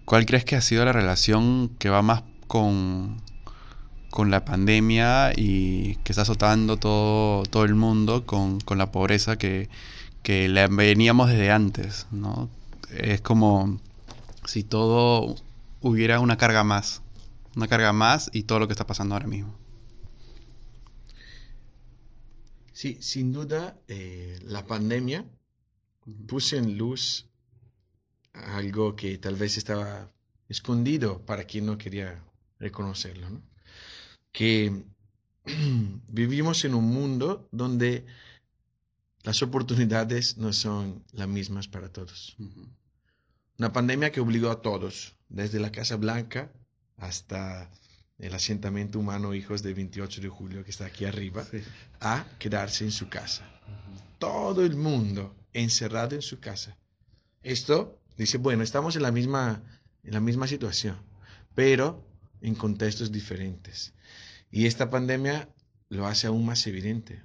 ¿cuál 0.06 0.26
crees 0.26 0.46
que 0.46 0.56
ha 0.56 0.62
sido 0.62 0.86
la 0.86 0.94
relación 0.94 1.70
que 1.80 1.90
va 1.90 2.02
más 2.02 2.24
con, 2.48 3.22
con 4.10 4.32
la 4.32 4.46
pandemia 4.46 5.32
y 5.36 5.96
que 6.04 6.12
está 6.12 6.24
azotando 6.24 6.78
todo, 6.78 7.44
todo 7.44 7.64
el 7.66 7.76
mundo 7.76 8.26
con, 8.26 8.60
la 8.76 8.92
pobreza 8.92 9.38
que, 9.38 9.70
que 10.24 10.48
veníamos 10.72 11.30
desde 11.30 11.52
antes? 11.52 12.08
¿no? 12.12 12.50
Es 12.90 13.22
como 13.22 13.80
si 14.46 14.64
todo 14.64 15.36
hubiera 15.82 16.20
una 16.20 16.38
carga 16.38 16.64
más, 16.64 17.02
una 17.56 17.68
carga 17.68 17.94
más 17.94 18.30
y 18.34 18.44
todo 18.44 18.60
lo 18.60 18.68
que 18.68 18.74
está 18.74 18.88
pasando 18.88 19.16
ahora 19.16 19.28
mismo. 19.28 19.61
Sí, 22.74 22.98
sin 23.02 23.34
duda, 23.34 23.80
eh, 23.88 24.40
la 24.44 24.66
pandemia 24.66 25.26
puso 26.28 26.56
en 26.56 26.78
luz 26.78 27.28
algo 28.34 28.96
que 28.96 29.18
tal 29.18 29.36
vez 29.36 29.58
estaba 29.58 30.10
escondido 30.48 31.26
para 31.26 31.44
quien 31.44 31.66
no 31.66 31.78
quería 31.78 32.24
reconocerlo, 32.60 33.30
¿no? 33.30 33.42
Que 34.32 34.84
vivimos 36.08 36.64
en 36.66 36.76
un 36.76 36.86
mundo 36.86 37.50
donde 37.52 38.06
las 39.24 39.42
oportunidades 39.44 40.38
no 40.38 40.54
son 40.54 41.04
las 41.12 41.28
mismas 41.28 41.68
para 41.68 41.90
todos. 41.90 42.36
Una 43.58 43.74
pandemia 43.74 44.12
que 44.12 44.22
obligó 44.22 44.50
a 44.50 44.62
todos, 44.62 45.16
desde 45.30 45.60
la 45.60 45.72
Casa 45.72 45.98
Blanca 45.98 46.52
hasta 46.98 47.70
el 48.22 48.36
asentamiento 48.36 49.00
humano 49.00 49.34
Hijos 49.34 49.64
del 49.64 49.74
28 49.74 50.22
de 50.22 50.30
julio, 50.30 50.64
que 50.64 50.70
está 50.70 50.86
aquí 50.86 51.06
arriba, 51.06 51.44
a 52.00 52.26
quedarse 52.38 52.84
en 52.84 52.92
su 52.92 53.10
casa. 53.10 53.44
Todo 54.20 54.64
el 54.64 54.76
mundo 54.76 55.36
encerrado 55.54 56.16
en 56.16 56.22
su 56.22 56.40
casa. 56.40 56.78
Esto 57.42 58.00
dice, 58.18 58.38
bueno, 58.38 58.62
estamos 58.62 58.96
en 58.96 59.02
la 59.02 59.12
misma, 59.12 59.64
en 60.04 60.14
la 60.14 60.20
misma 60.20 60.48
situación, 60.48 60.98
pero 61.56 62.08
en 62.42 62.54
contextos 62.54 63.12
diferentes. 63.12 63.94
Y 64.52 64.68
esta 64.68 64.92
pandemia 64.92 65.50
lo 65.90 66.06
hace 66.06 66.28
aún 66.28 66.46
más 66.46 66.68
evidente. 66.68 67.24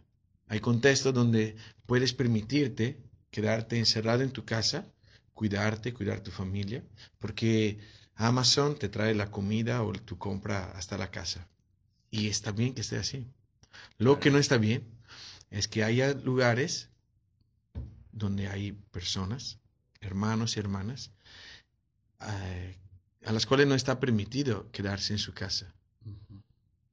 Hay 0.48 0.60
contextos 0.60 1.12
donde 1.12 1.56
puedes 1.84 2.14
permitirte 2.14 2.98
quedarte 3.30 3.78
encerrado 3.78 4.22
en 4.22 4.30
tu 4.30 4.46
casa, 4.46 4.86
cuidarte, 5.34 5.92
cuidar 5.92 6.20
tu 6.20 6.30
familia, 6.30 6.82
porque 7.18 7.78
Amazon 8.16 8.78
te 8.78 8.88
trae 8.88 9.14
la 9.14 9.30
comida 9.30 9.82
o 9.82 9.92
tu 9.92 10.18
compra 10.18 10.72
hasta 10.72 10.98
la 10.98 11.10
casa. 11.10 11.46
Y 12.10 12.28
está 12.28 12.50
bien 12.50 12.74
que 12.74 12.80
esté 12.80 12.96
así. 12.96 13.26
Lo 13.98 14.18
que 14.18 14.30
no 14.30 14.38
está 14.38 14.56
bien 14.56 14.84
es 15.50 15.68
que 15.68 15.84
haya 15.84 16.14
lugares 16.14 16.88
donde 18.12 18.48
hay 18.48 18.72
personas, 18.72 19.58
hermanos 20.00 20.56
y 20.56 20.60
hermanas, 20.60 21.12
eh, 22.22 22.76
a 23.26 23.32
las 23.32 23.44
cuales 23.44 23.66
no 23.66 23.74
está 23.74 24.00
permitido 24.00 24.70
quedarse 24.72 25.12
en 25.12 25.18
su 25.18 25.34
casa. 25.34 25.74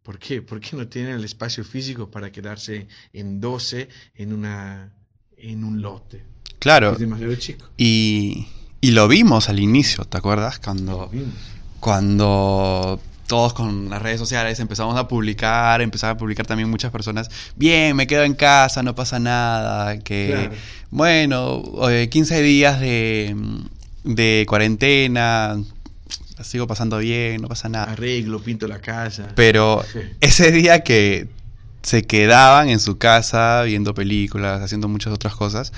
¿Por 0.02 0.20
qué? 0.20 0.42
Porque 0.42 0.76
no 0.76 0.88
tienen 0.90 1.14
el 1.14 1.24
espacio 1.24 1.64
físico 1.64 2.12
para 2.12 2.32
quedarse 2.32 2.88
en 3.14 3.40
12 3.40 3.88
en, 4.16 4.34
una, 4.34 4.94
en 5.38 5.64
un 5.64 5.82
lote. 5.82 6.26
Claro. 6.60 6.92
Es 6.92 7.00
demasiado 7.00 7.36
chico. 7.36 7.70
Y, 7.78 8.48
y 8.84 8.92
lo 8.92 9.08
vimos 9.08 9.48
al 9.48 9.62
inicio, 9.62 10.04
¿te 10.04 10.18
acuerdas? 10.18 10.60
Cuando, 10.60 11.10
cuando 11.80 13.00
todos 13.28 13.54
con 13.54 13.90
las 13.90 14.02
redes 14.02 14.20
sociales 14.20 14.60
empezamos 14.60 14.98
a 14.98 15.08
publicar, 15.08 15.82
empezaron 15.82 16.18
a 16.18 16.20
publicar 16.20 16.46
también 16.46 16.70
muchas 16.70 16.92
personas, 16.92 17.32
bien, 17.56 17.96
me 17.96 18.08
quedo 18.08 18.24
en 18.24 18.34
casa, 18.34 18.84
no 18.84 18.94
pasa 18.94 19.20
nada, 19.20 20.00
que 20.00 20.50
bueno, 20.92 21.64
15 22.10 22.42
días 22.42 22.82
de, 22.82 23.34
de 24.04 24.46
cuarentena, 24.50 25.58
la 26.38 26.44
sigo 26.44 26.68
pasando 26.68 26.98
bien, 26.98 27.42
no 27.42 27.48
pasa 27.48 27.70
nada. 27.70 27.94
Arreglo, 27.94 28.42
pinto 28.42 28.68
la 28.68 28.80
casa. 28.80 29.30
Pero 29.34 29.82
ese 30.20 30.52
día 30.52 30.84
que 30.84 31.30
se 31.84 32.04
quedaban 32.04 32.68
en 32.68 32.82
su 32.82 32.98
casa 32.98 33.62
viendo 33.62 33.94
películas, 33.94 34.62
haciendo 34.62 34.90
muchas 34.90 35.14
otras 35.14 35.36
cosas, 35.36 35.72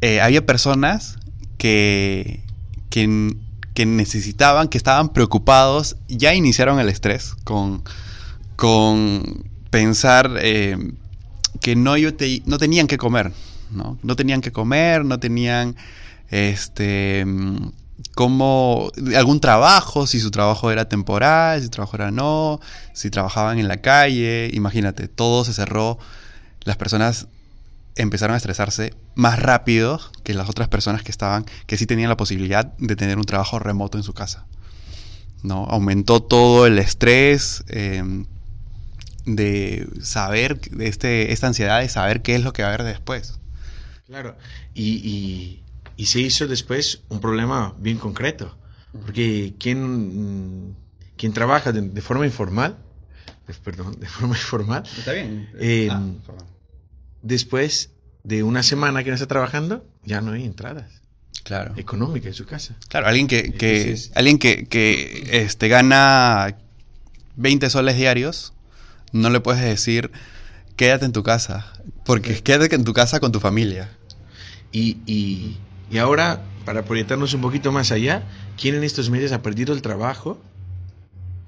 eh, 0.00 0.22
había 0.22 0.46
personas 0.46 1.18
que, 1.60 2.42
que, 2.88 3.36
que, 3.74 3.84
necesitaban, 3.84 4.68
que 4.68 4.78
estaban 4.78 5.10
preocupados, 5.10 5.98
ya 6.08 6.32
iniciaron 6.32 6.80
el 6.80 6.88
estrés 6.88 7.34
con, 7.44 7.84
con 8.56 9.44
pensar 9.68 10.38
eh, 10.40 10.78
que 11.60 11.76
no, 11.76 11.98
yo 11.98 12.14
te, 12.14 12.42
no 12.46 12.56
tenían 12.56 12.86
que 12.86 12.96
comer, 12.96 13.34
¿no? 13.70 13.98
No 14.02 14.16
tenían 14.16 14.40
que 14.40 14.52
comer, 14.52 15.04
no 15.04 15.20
tenían 15.20 15.76
este 16.30 17.26
como 18.14 18.90
algún 19.14 19.40
trabajo, 19.40 20.06
si 20.06 20.18
su 20.18 20.30
trabajo 20.30 20.70
era 20.70 20.88
temporal, 20.88 21.58
si 21.58 21.64
su 21.64 21.70
trabajo 21.70 21.96
era 21.96 22.10
no, 22.10 22.58
si 22.94 23.10
trabajaban 23.10 23.58
en 23.58 23.68
la 23.68 23.82
calle, 23.82 24.50
imagínate, 24.54 25.08
todo 25.08 25.44
se 25.44 25.52
cerró, 25.52 25.98
las 26.64 26.78
personas 26.78 27.26
empezaron 27.96 28.34
a 28.34 28.36
estresarse 28.36 28.94
más 29.14 29.38
rápido 29.38 30.00
que 30.22 30.34
las 30.34 30.48
otras 30.48 30.68
personas 30.68 31.02
que 31.02 31.10
estaban, 31.10 31.44
que 31.66 31.76
sí 31.76 31.86
tenían 31.86 32.08
la 32.08 32.16
posibilidad 32.16 32.66
de 32.78 32.96
tener 32.96 33.18
un 33.18 33.24
trabajo 33.24 33.58
remoto 33.58 33.98
en 33.98 34.04
su 34.04 34.14
casa. 34.14 34.46
¿no? 35.42 35.64
Aumentó 35.64 36.22
todo 36.22 36.66
el 36.66 36.78
estrés 36.78 37.64
eh, 37.68 38.02
de 39.26 39.88
saber, 40.02 40.60
de 40.60 40.88
este, 40.88 41.32
esta 41.32 41.46
ansiedad 41.46 41.80
de 41.80 41.88
saber 41.88 42.22
qué 42.22 42.34
es 42.34 42.44
lo 42.44 42.52
que 42.52 42.62
va 42.62 42.68
a 42.68 42.74
haber 42.74 42.86
después. 42.86 43.38
Claro, 44.06 44.36
y, 44.74 44.94
y 45.08 45.62
y 46.00 46.06
se 46.06 46.18
hizo 46.18 46.48
después 46.48 47.02
un 47.10 47.20
problema 47.20 47.74
bien 47.76 47.98
concreto, 47.98 48.56
porque 49.04 49.52
quien, 49.58 50.74
quien 51.18 51.34
trabaja 51.34 51.72
de, 51.72 52.00
forma 52.00 52.24
informal, 52.24 52.78
perdón, 53.62 54.00
de 54.00 54.06
forma 54.06 54.34
informal, 54.44 54.82
está 54.96 55.12
bien. 55.12 55.50
Eh, 55.58 55.88
ah, 55.90 56.02
después 57.22 57.90
de 58.24 58.42
una 58.42 58.62
semana 58.62 59.02
que 59.02 59.10
no 59.10 59.14
está 59.14 59.26
trabajando, 59.26 59.84
ya 60.04 60.20
no 60.20 60.32
hay 60.32 60.44
entradas. 60.44 61.00
Claro. 61.42 61.72
Económicas 61.76 62.28
en 62.28 62.34
su 62.34 62.46
casa. 62.46 62.76
Claro, 62.88 63.06
alguien 63.06 63.26
que, 63.26 63.52
que 63.52 63.96
alguien 64.14 64.38
que, 64.38 64.66
que 64.66 65.42
este, 65.44 65.68
gana 65.68 66.56
20 67.36 67.70
soles 67.70 67.96
diarios, 67.96 68.52
no 69.12 69.30
le 69.30 69.40
puedes 69.40 69.62
decir 69.62 70.10
quédate 70.76 71.04
en 71.04 71.12
tu 71.12 71.22
casa, 71.22 71.72
porque 72.06 72.42
quédate 72.42 72.74
en 72.74 72.84
tu 72.84 72.94
casa 72.94 73.20
con 73.20 73.32
tu 73.32 73.40
familia. 73.40 73.90
Y, 74.72 74.98
y, 75.04 75.58
y 75.90 75.98
ahora, 75.98 76.42
para 76.64 76.84
proyectarnos 76.84 77.34
un 77.34 77.42
poquito 77.42 77.70
más 77.70 77.92
allá, 77.92 78.22
¿quién 78.58 78.74
en 78.74 78.84
estos 78.84 79.10
meses 79.10 79.32
ha 79.32 79.42
perdido 79.42 79.74
el 79.74 79.82
trabajo? 79.82 80.40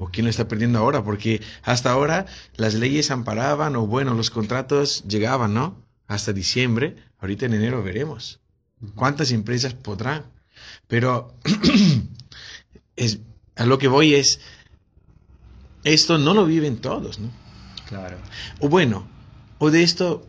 ¿O 0.02 0.08
quién 0.10 0.24
lo 0.24 0.30
está 0.30 0.48
perdiendo 0.48 0.80
ahora? 0.80 1.04
Porque 1.04 1.40
hasta 1.62 1.92
ahora 1.92 2.26
las 2.56 2.74
leyes 2.74 3.12
amparaban 3.12 3.76
o 3.76 3.86
bueno, 3.86 4.14
los 4.14 4.30
contratos 4.30 5.04
llegaban, 5.06 5.54
¿no? 5.54 5.76
Hasta 6.08 6.32
diciembre. 6.32 6.96
Ahorita 7.20 7.46
en 7.46 7.54
enero 7.54 7.84
veremos. 7.84 8.40
¿Cuántas 8.96 9.30
empresas 9.30 9.74
podrán? 9.74 10.24
Pero 10.88 11.32
es, 12.96 13.20
a 13.54 13.64
lo 13.64 13.78
que 13.78 13.86
voy 13.86 14.16
es, 14.16 14.40
esto 15.84 16.18
no 16.18 16.34
lo 16.34 16.46
viven 16.46 16.78
todos, 16.78 17.20
¿no? 17.20 17.30
Claro. 17.86 18.18
O 18.58 18.68
bueno, 18.68 19.06
o 19.58 19.70
de 19.70 19.84
esto, 19.84 20.26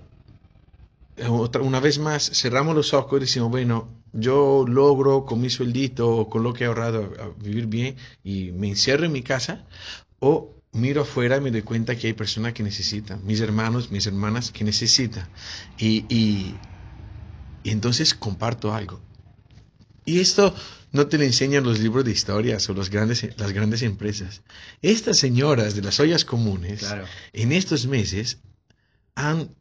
otra, 1.27 1.63
una 1.63 1.79
vez 1.79 1.97
más, 1.97 2.29
cerramos 2.31 2.75
los 2.75 2.93
ojos 2.93 3.17
y 3.17 3.21
decimos, 3.21 3.49
bueno, 3.49 3.89
yo 4.13 4.65
logro 4.67 5.26
con 5.26 5.41
mi 5.41 5.49
sueldito 5.49 6.10
o 6.10 6.30
con 6.30 6.43
lo 6.43 6.54
que 6.54 6.63
he 6.63 6.67
ahorrado 6.67 7.12
a 7.19 7.43
vivir 7.43 7.65
bien 7.65 7.95
y 8.23 8.52
me 8.52 8.69
encierro 8.69 9.06
en 9.06 9.12
mi 9.12 9.23
casa 9.23 9.65
o 10.19 10.54
miro 10.71 11.02
afuera 11.02 11.38
y 11.38 11.41
me 11.41 11.52
doy 11.52 11.63
cuenta 11.63 11.95
que 11.95 12.08
hay 12.08 12.13
personas 12.13 12.54
que 12.54 12.63
necesitan, 12.63 13.26
mis 13.26 13.41
hermanos, 13.41 13.91
mis 13.91 14.06
hermanas 14.08 14.52
que 14.52 14.63
necesitan. 14.63 15.28
Y, 15.78 16.06
y, 16.13 16.56
entonces 17.63 18.13
comparto 18.13 18.73
algo. 18.73 18.99
Y 20.06 20.19
esto 20.19 20.54
no 20.91 21.08
te 21.08 21.17
lo 21.17 21.23
enseñan 21.23 21.63
los 21.63 21.80
libros 21.80 22.04
de 22.06 22.12
historias 22.12 22.69
o 22.69 22.73
los 22.73 22.89
grandes, 22.89 23.28
las 23.38 23.52
grandes 23.52 23.82
empresas. 23.82 24.41
Estas 24.82 25.17
señoras 25.17 25.76
de 25.76 25.82
las 25.82 25.99
ollas 25.99 26.26
comunes, 26.26 26.86
en 27.32 27.52
estos 27.52 27.88
meses, 27.88 28.39
han 29.15 29.56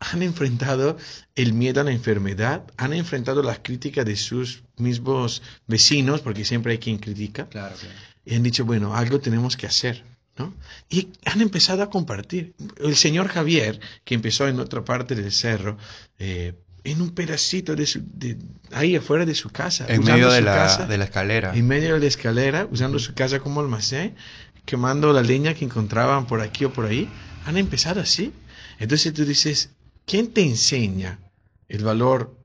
han 0.00 0.22
enfrentado 0.22 0.96
el 1.34 1.52
miedo 1.52 1.82
a 1.82 1.84
la 1.84 1.92
enfermedad, 1.92 2.64
han 2.78 2.94
enfrentado 2.94 3.42
las 3.42 3.60
críticas 3.60 4.06
de 4.06 4.16
sus 4.16 4.64
mismos 4.76 5.42
vecinos, 5.66 6.22
porque 6.22 6.44
siempre 6.44 6.72
hay 6.72 6.78
quien 6.78 6.98
critica, 6.98 7.48
claro, 7.48 7.76
y 8.24 8.34
han 8.34 8.42
dicho, 8.42 8.64
bueno, 8.64 8.96
algo 8.96 9.20
tenemos 9.20 9.56
que 9.56 9.66
hacer. 9.66 10.04
¿no? 10.38 10.54
Y 10.88 11.08
han 11.26 11.42
empezado 11.42 11.82
a 11.82 11.90
compartir. 11.90 12.54
El 12.78 12.96
señor 12.96 13.28
Javier, 13.28 13.78
que 14.04 14.14
empezó 14.14 14.48
en 14.48 14.58
otra 14.58 14.84
parte 14.84 15.14
del 15.14 15.32
cerro, 15.32 15.76
eh, 16.18 16.54
en 16.84 17.02
un 17.02 17.10
pedacito 17.10 17.76
de, 17.76 17.84
su, 17.84 18.00
de, 18.14 18.38
ahí 18.72 18.96
afuera 18.96 19.26
de 19.26 19.34
su 19.34 19.50
casa. 19.50 19.84
En 19.88 20.02
medio 20.02 20.30
de 20.30 20.40
la, 20.40 20.86
de 20.86 20.98
la 20.98 21.04
escalera. 21.04 21.54
En 21.54 21.66
medio 21.66 21.94
de 21.94 22.00
la 22.00 22.06
escalera, 22.06 22.66
usando 22.70 22.98
su 22.98 23.12
casa 23.12 23.40
como 23.40 23.60
almacén, 23.60 24.14
quemando 24.64 25.12
la 25.12 25.22
leña 25.22 25.52
que 25.52 25.64
encontraban 25.64 26.26
por 26.26 26.40
aquí 26.40 26.64
o 26.64 26.72
por 26.72 26.86
ahí. 26.86 27.08
Han 27.44 27.58
empezado 27.58 28.00
así. 28.00 28.32
Entonces 28.78 29.12
tú 29.12 29.26
dices, 29.26 29.70
¿Quién 30.10 30.32
te 30.32 30.42
enseña 30.42 31.20
el 31.68 31.84
valor 31.84 32.36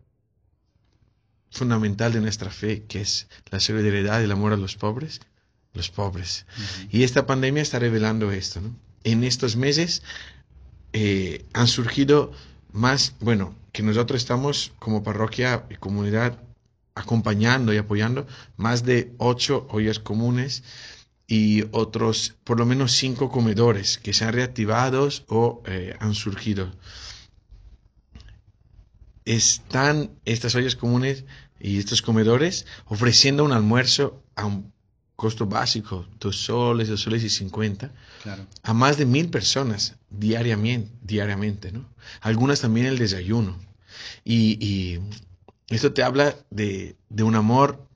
fundamental 1.50 2.14
de 2.14 2.22
nuestra 2.22 2.52
fe, 2.52 2.84
que 2.84 3.02
es 3.02 3.28
la 3.50 3.60
solidaridad 3.60 4.22
y 4.22 4.26
el 4.26 4.32
amor 4.32 4.54
a 4.54 4.56
los 4.56 4.76
pobres? 4.76 5.20
Los 5.74 5.90
pobres. 5.90 6.46
Y 6.92 7.02
esta 7.02 7.26
pandemia 7.26 7.64
está 7.64 7.80
revelando 7.80 8.32
esto. 8.32 8.62
En 9.04 9.24
estos 9.24 9.56
meses 9.56 10.04
eh, 10.94 11.44
han 11.54 11.66
surgido 11.66 12.34
más, 12.72 13.16
bueno, 13.20 13.56
que 13.72 13.82
nosotros 13.82 14.22
estamos 14.22 14.72
como 14.78 15.02
parroquia 15.02 15.66
y 15.72 15.78
comunidad 15.78 16.38
acompañando 16.94 17.74
y 17.74 17.78
apoyando 17.78 18.28
más 18.58 18.84
de 18.84 19.12
ocho 19.18 19.66
ollas 19.72 19.98
comunes 19.98 20.64
y 21.26 21.64
otros, 21.72 22.36
por 22.44 22.60
lo 22.60 22.68
menos 22.68 22.92
cinco 22.92 23.32
comedores 23.32 23.98
que 23.98 24.14
se 24.14 24.24
han 24.24 24.34
reactivado 24.34 25.10
o 25.30 25.64
eh, 25.66 25.96
han 26.00 26.14
surgido 26.14 26.72
están 29.26 30.12
estas 30.26 30.56
ollas 30.56 30.76
comunes 30.76 31.26
y 31.60 31.80
estos 31.80 32.02
comedores 32.02 32.66
ofreciendo 32.86 33.44
un 33.44 33.52
almuerzo 33.52 34.24
a 34.36 34.46
un 34.46 34.72
costo 35.16 35.46
básico, 35.46 36.06
dos 36.20 36.38
soles, 36.38 36.90
dos 36.90 37.02
soles 37.02 37.24
y 37.24 37.30
cincuenta, 37.30 37.92
a 38.64 38.74
más 38.74 38.98
de 38.98 39.06
mil 39.06 39.30
personas 39.30 39.96
diariamente, 40.10 40.92
diariamente, 41.02 41.72
¿no? 41.72 41.86
Algunas 42.22 42.62
también 42.62 42.86
el 42.86 42.98
desayuno. 42.98 43.58
Y, 44.24 45.00
esto 45.70 45.94
te 45.94 46.04
habla 46.04 46.36
de, 46.52 46.96
de, 47.10 47.24
un 47.24 47.34
amor 47.34 47.88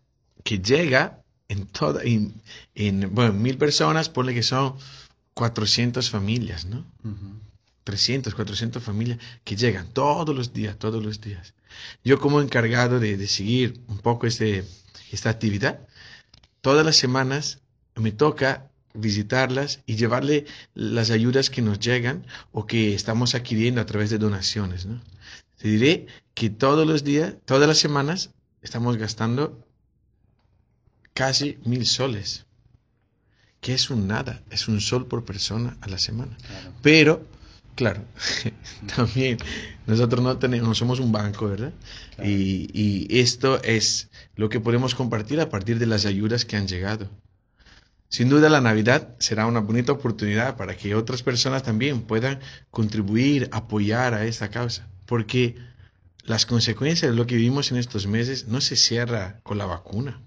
que 0.44 0.58
llega 0.58 1.22
en 1.50 1.68
toda, 1.68 2.02
en, 2.04 2.34
en, 2.74 3.14
bueno, 3.14 3.34
mil 3.34 3.60
personas, 3.60 4.10
ponle 4.10 4.34
que 4.34 4.42
son 4.42 4.74
400 5.36 6.10
familias, 6.10 6.66
¿no? 6.66 6.84
300, 7.90 8.36
400 8.36 8.84
familias 8.84 9.18
que 9.44 9.56
llegan 9.56 9.88
todos 9.88 10.36
los 10.36 10.54
días, 10.54 10.78
todos 10.78 11.04
los 11.04 11.22
días. 11.22 11.56
Yo 12.04 12.20
como 12.20 12.40
encargado 12.40 13.00
de, 13.00 13.18
de 13.18 13.28
seguir 13.28 13.82
un 13.88 13.98
poco 13.98 14.28
este, 14.28 14.64
esta 15.12 15.32
actividad, 15.32 15.88
todas 16.62 16.86
las 16.86 16.98
semanas 16.98 17.60
me 17.96 18.12
toca 18.12 18.70
visitarlas 18.94 19.82
y 19.88 19.96
llevarle 19.96 20.46
las 20.76 21.10
ayudas 21.10 21.50
que 21.50 21.64
nos 21.64 21.80
llegan 21.80 22.28
o 22.52 22.68
que 22.68 22.94
estamos 22.94 23.34
adquiriendo 23.34 23.82
a 23.82 23.86
través 23.88 24.12
de 24.12 24.20
donaciones. 24.20 24.86
¿no? 24.86 25.02
Te 25.58 25.68
diré 25.68 26.06
que 26.36 26.52
todos 26.52 26.88
los 26.88 27.04
días, 27.04 27.34
todas 27.46 27.68
las 27.68 27.80
semanas, 27.80 28.30
estamos 28.62 28.98
gastando 28.98 29.66
casi 31.14 31.58
mil 31.66 31.88
soles, 31.88 32.46
que 33.62 33.74
es 33.74 33.90
un 33.90 34.08
nada, 34.08 34.44
es 34.52 34.68
un 34.68 34.80
sol 34.80 35.08
por 35.08 35.26
persona 35.26 35.76
a 35.82 35.88
la 35.88 35.98
semana. 35.98 36.38
Claro. 36.38 36.74
Pero, 36.82 37.28
claro, 37.76 38.04
también 38.96 39.38
nosotros 39.88 40.24
no 40.24 40.38
tenemos, 40.38 40.78
somos 40.78 41.00
un 41.00 41.12
banco, 41.12 41.48
¿verdad? 41.48 41.74
Claro. 42.16 42.30
Y, 42.30 42.70
y 42.74 43.20
esto 43.20 43.62
es 43.64 44.10
lo 44.36 44.50
que 44.50 44.60
podemos 44.60 44.96
compartir 44.96 45.40
a 45.42 45.50
partir 45.50 45.80
de 45.80 45.86
las 45.86 46.06
ayudas 46.06 46.46
que 46.46 46.58
han 46.58 46.68
llegado. 46.68 47.10
Sin 48.10 48.28
duda 48.28 48.50
la 48.50 48.60
Navidad 48.60 49.16
será 49.20 49.46
una 49.46 49.60
bonita 49.60 49.92
oportunidad 49.92 50.58
para 50.58 50.76
que 50.76 50.96
otras 50.96 51.22
personas 51.22 51.62
también 51.62 52.02
puedan 52.02 52.40
contribuir, 52.72 53.50
apoyar 53.52 54.16
a 54.16 54.26
esta 54.26 54.50
causa, 54.50 54.88
porque 55.06 55.56
las 56.24 56.48
consecuencias 56.48 57.12
de 57.12 57.16
lo 57.16 57.28
que 57.28 57.36
vivimos 57.36 57.72
en 57.72 57.78
estos 57.78 58.08
meses 58.08 58.48
no 58.48 58.62
se 58.62 58.76
cierra 58.76 59.40
con 59.44 59.60
la 59.60 59.68
vacuna. 59.68 60.22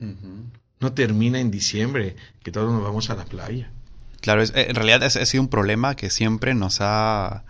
Uh 0.00 0.06
-huh. 0.06 0.50
No 0.80 0.92
termina 0.92 1.38
en 1.40 1.50
diciembre, 1.50 2.16
que 2.42 2.50
todos 2.50 2.72
nos 2.72 2.82
vamos 2.82 3.08
a 3.10 3.14
la 3.14 3.24
playa. 3.24 3.70
Claro, 4.20 4.42
es, 4.42 4.52
en 4.54 4.74
realidad 4.74 5.02
ha 5.02 5.10
sido 5.10 5.42
un 5.42 5.48
problema 5.48 5.94
que 5.96 6.10
siempre 6.10 6.54
nos 6.54 6.78
ha... 6.80 7.44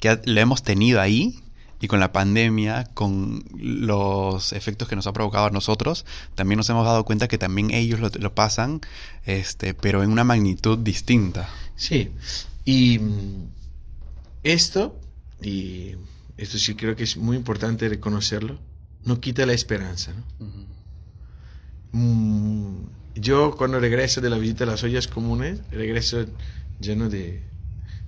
que 0.00 0.20
lo 0.24 0.40
hemos 0.40 0.62
tenido 0.62 1.00
ahí 1.00 1.40
y 1.80 1.88
con 1.88 2.00
la 2.00 2.12
pandemia, 2.12 2.84
con 2.94 3.44
los 3.54 4.52
efectos 4.52 4.88
que 4.88 4.96
nos 4.96 5.06
ha 5.06 5.12
provocado 5.12 5.46
a 5.46 5.50
nosotros, 5.50 6.06
también 6.34 6.56
nos 6.56 6.70
hemos 6.70 6.86
dado 6.86 7.04
cuenta 7.04 7.28
que 7.28 7.36
también 7.36 7.70
ellos 7.72 8.00
lo, 8.00 8.08
lo 8.08 8.34
pasan, 8.34 8.80
este, 9.26 9.74
pero 9.74 10.02
en 10.02 10.10
una 10.10 10.24
magnitud 10.24 10.78
distinta. 10.78 11.48
Sí, 11.76 12.10
y 12.64 13.00
esto, 14.44 14.98
y 15.42 15.96
esto 16.38 16.58
sí 16.58 16.74
creo 16.74 16.96
que 16.96 17.04
es 17.04 17.16
muy 17.16 17.36
importante 17.36 17.88
reconocerlo, 17.88 18.58
no 19.04 19.20
quita 19.20 19.44
la 19.44 19.52
esperanza. 19.52 20.12
¿no? 20.14 20.46
Uh 20.46 20.48
-huh. 20.48 20.64
Yo 23.14 23.56
cuando 23.56 23.80
regreso 23.80 24.20
de 24.20 24.30
la 24.30 24.38
visita 24.38 24.64
a 24.64 24.66
las 24.66 24.82
ollas 24.82 25.06
comunes, 25.06 25.60
regreso 25.70 26.26
lleno 26.80 27.08
de, 27.08 27.42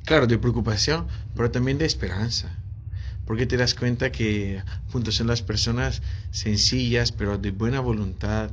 claro, 0.05 0.27
de 0.27 0.39
preocupación, 0.39 1.07
pero 1.35 1.51
también 1.51 1.79
de 1.79 1.87
esperanza 1.87 2.57
porque 3.27 3.45
te 3.45 3.57
das 3.57 3.75
cuenta 3.75 4.13
que 4.13 4.63
punto, 4.91 5.13
son 5.13 5.27
las 5.27 5.43
personas 5.43 6.01
sencillas, 6.31 7.13
pero 7.13 7.37
de 7.37 7.51
buena 7.51 7.81
voluntad, 7.81 8.51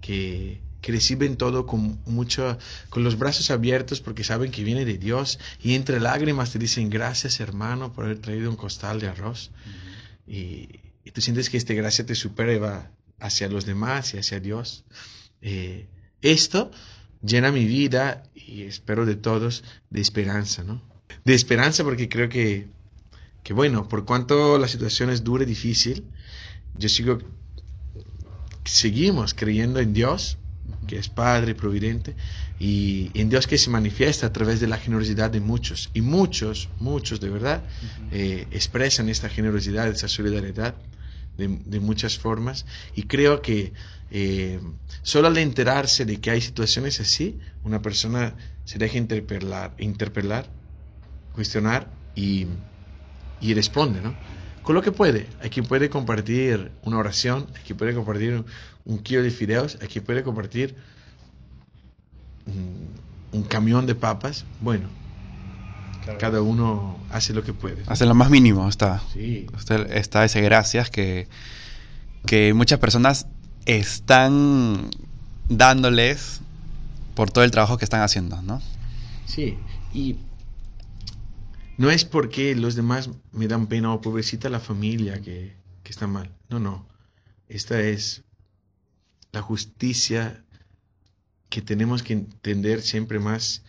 que, 0.00 0.60
que, 0.80 0.92
reciben 0.92 1.36
todo 1.36 1.66
con 1.66 2.00
mucho, 2.06 2.58
con 2.88 3.04
los 3.04 3.18
brazos 3.18 3.50
abiertos 3.50 4.00
porque 4.00 4.24
saben 4.24 4.50
que 4.50 4.64
viene 4.64 4.84
de 4.84 4.96
Dios 4.96 5.38
y 5.62 5.74
entre 5.74 6.00
lágrimas 6.00 6.50
te 6.50 6.58
dicen 6.58 6.88
gracias 6.88 7.40
hermano 7.40 7.92
por 7.92 8.06
haber 8.06 8.18
traído 8.18 8.48
un 8.48 8.56
costal 8.56 9.00
de 9.00 9.08
arroz. 9.08 9.50
Uh 9.66 9.68
-huh. 9.68 10.34
y, 10.34 10.80
y, 11.04 11.10
tú 11.10 11.20
sientes 11.20 11.50
que 11.50 11.58
esta 11.58 11.74
gracia 11.74 12.06
te 12.06 12.14
supera 12.14 12.52
y 12.54 12.58
va 12.58 12.90
hacia 13.20 13.48
los 13.48 13.66
demás 13.66 14.14
y 14.14 14.18
hacia 14.18 14.40
Dios. 14.40 14.84
Eh, 15.48 15.86
esto 16.22 16.72
llena 17.22 17.52
mi 17.52 17.66
vida 17.66 18.24
y 18.34 18.62
espero 18.62 19.06
de 19.06 19.14
todos 19.14 19.62
de 19.90 20.00
esperanza, 20.00 20.64
¿no? 20.64 20.82
De 21.24 21.34
esperanza 21.34 21.84
porque 21.84 22.08
creo 22.08 22.28
que 22.28 22.66
que 23.46 23.52
bueno, 23.52 23.88
por 23.88 24.04
cuanto 24.04 24.58
la 24.58 24.66
situación 24.66 25.08
es 25.08 25.22
dura 25.22 25.44
y 25.44 25.46
difícil, 25.46 26.02
yo 26.76 26.88
sigo, 26.88 27.18
seguimos 28.64 29.34
creyendo 29.34 29.78
en 29.78 29.92
Dios, 29.92 30.36
que 30.88 30.98
es 30.98 31.08
Padre 31.08 31.54
Providente, 31.54 32.16
y 32.58 33.12
en 33.14 33.28
Dios 33.28 33.46
que 33.46 33.56
se 33.56 33.70
manifiesta 33.70 34.26
a 34.26 34.32
través 34.32 34.58
de 34.58 34.66
la 34.66 34.78
generosidad 34.78 35.30
de 35.30 35.38
muchos. 35.38 35.90
Y 35.94 36.00
muchos, 36.00 36.68
muchos 36.80 37.20
de 37.20 37.30
verdad, 37.30 37.62
eh, 38.10 38.48
expresan 38.50 39.08
esta 39.08 39.28
generosidad, 39.28 39.86
esta 39.86 40.08
solidaridad 40.08 40.74
de, 41.36 41.80
muchas 41.80 42.18
formas. 42.18 42.66
Y 42.94 43.04
creo 43.04 43.42
que 43.42 43.72
eh, 44.10 44.60
solo 45.02 45.28
al 45.28 45.38
enterarse 45.38 46.04
de 46.04 46.20
que 46.20 46.30
hay 46.30 46.40
situaciones 46.40 47.00
así, 47.00 47.38
una 47.64 47.82
persona 47.82 48.34
se 48.64 48.78
deja 48.78 48.98
interpelar, 48.98 49.74
interpelar 49.78 50.50
cuestionar 51.32 51.88
y 52.14 52.46
y 53.40 53.54
responde, 53.54 54.00
¿no? 54.00 54.14
Con 54.62 54.74
lo 54.74 54.82
que 54.82 54.92
puede. 54.92 55.26
Aquí 55.42 55.62
puede 55.62 55.90
compartir 55.90 56.72
una 56.82 56.98
oración, 56.98 57.46
aquí 57.60 57.74
puede 57.74 57.94
compartir 57.94 58.32
un, 58.32 58.46
un 58.84 58.98
kilo 58.98 59.22
de 59.22 59.30
fideos, 59.30 59.78
aquí 59.82 60.00
puede 60.00 60.22
compartir 60.22 60.74
un, 62.46 62.88
un 63.32 63.42
camión 63.44 63.86
de 63.86 63.94
papas. 63.94 64.44
Bueno, 64.60 64.88
claro. 66.06 66.18
cada 66.18 66.42
uno 66.42 66.98
hace 67.10 67.34
lo 67.34 67.44
que 67.44 67.52
puede. 67.52 67.82
Hace 67.86 68.06
lo 68.06 68.14
más 68.14 68.30
mínimo, 68.30 68.68
está. 68.68 69.02
Sí. 69.12 69.46
Usted 69.54 69.92
está 69.92 70.24
ese 70.24 70.40
gracias 70.40 70.90
que, 70.90 71.28
que 72.24 72.54
muchas 72.54 72.78
personas 72.78 73.26
están 73.66 74.90
dándoles 75.48 76.40
por 77.14 77.30
todo 77.30 77.44
el 77.44 77.50
trabajo 77.50 77.78
que 77.78 77.84
están 77.84 78.02
haciendo, 78.02 78.40
¿no? 78.42 78.62
Sí, 79.26 79.58
y 79.92 80.16
no 81.76 81.90
es 81.90 82.04
porque 82.04 82.54
los 82.54 82.74
demás 82.74 83.10
me 83.32 83.48
dan 83.48 83.66
pena 83.66 83.92
o 83.92 84.00
pobrecita 84.00 84.48
la 84.48 84.60
familia 84.60 85.20
que, 85.20 85.54
que 85.82 85.90
está 85.90 86.06
mal. 86.06 86.30
No, 86.48 86.58
no. 86.58 86.86
Esta 87.48 87.80
es 87.80 88.22
la 89.32 89.42
justicia 89.42 90.42
que 91.48 91.62
tenemos 91.62 92.02
que 92.02 92.14
entender 92.14 92.82
siempre 92.82 93.18
más 93.18 93.62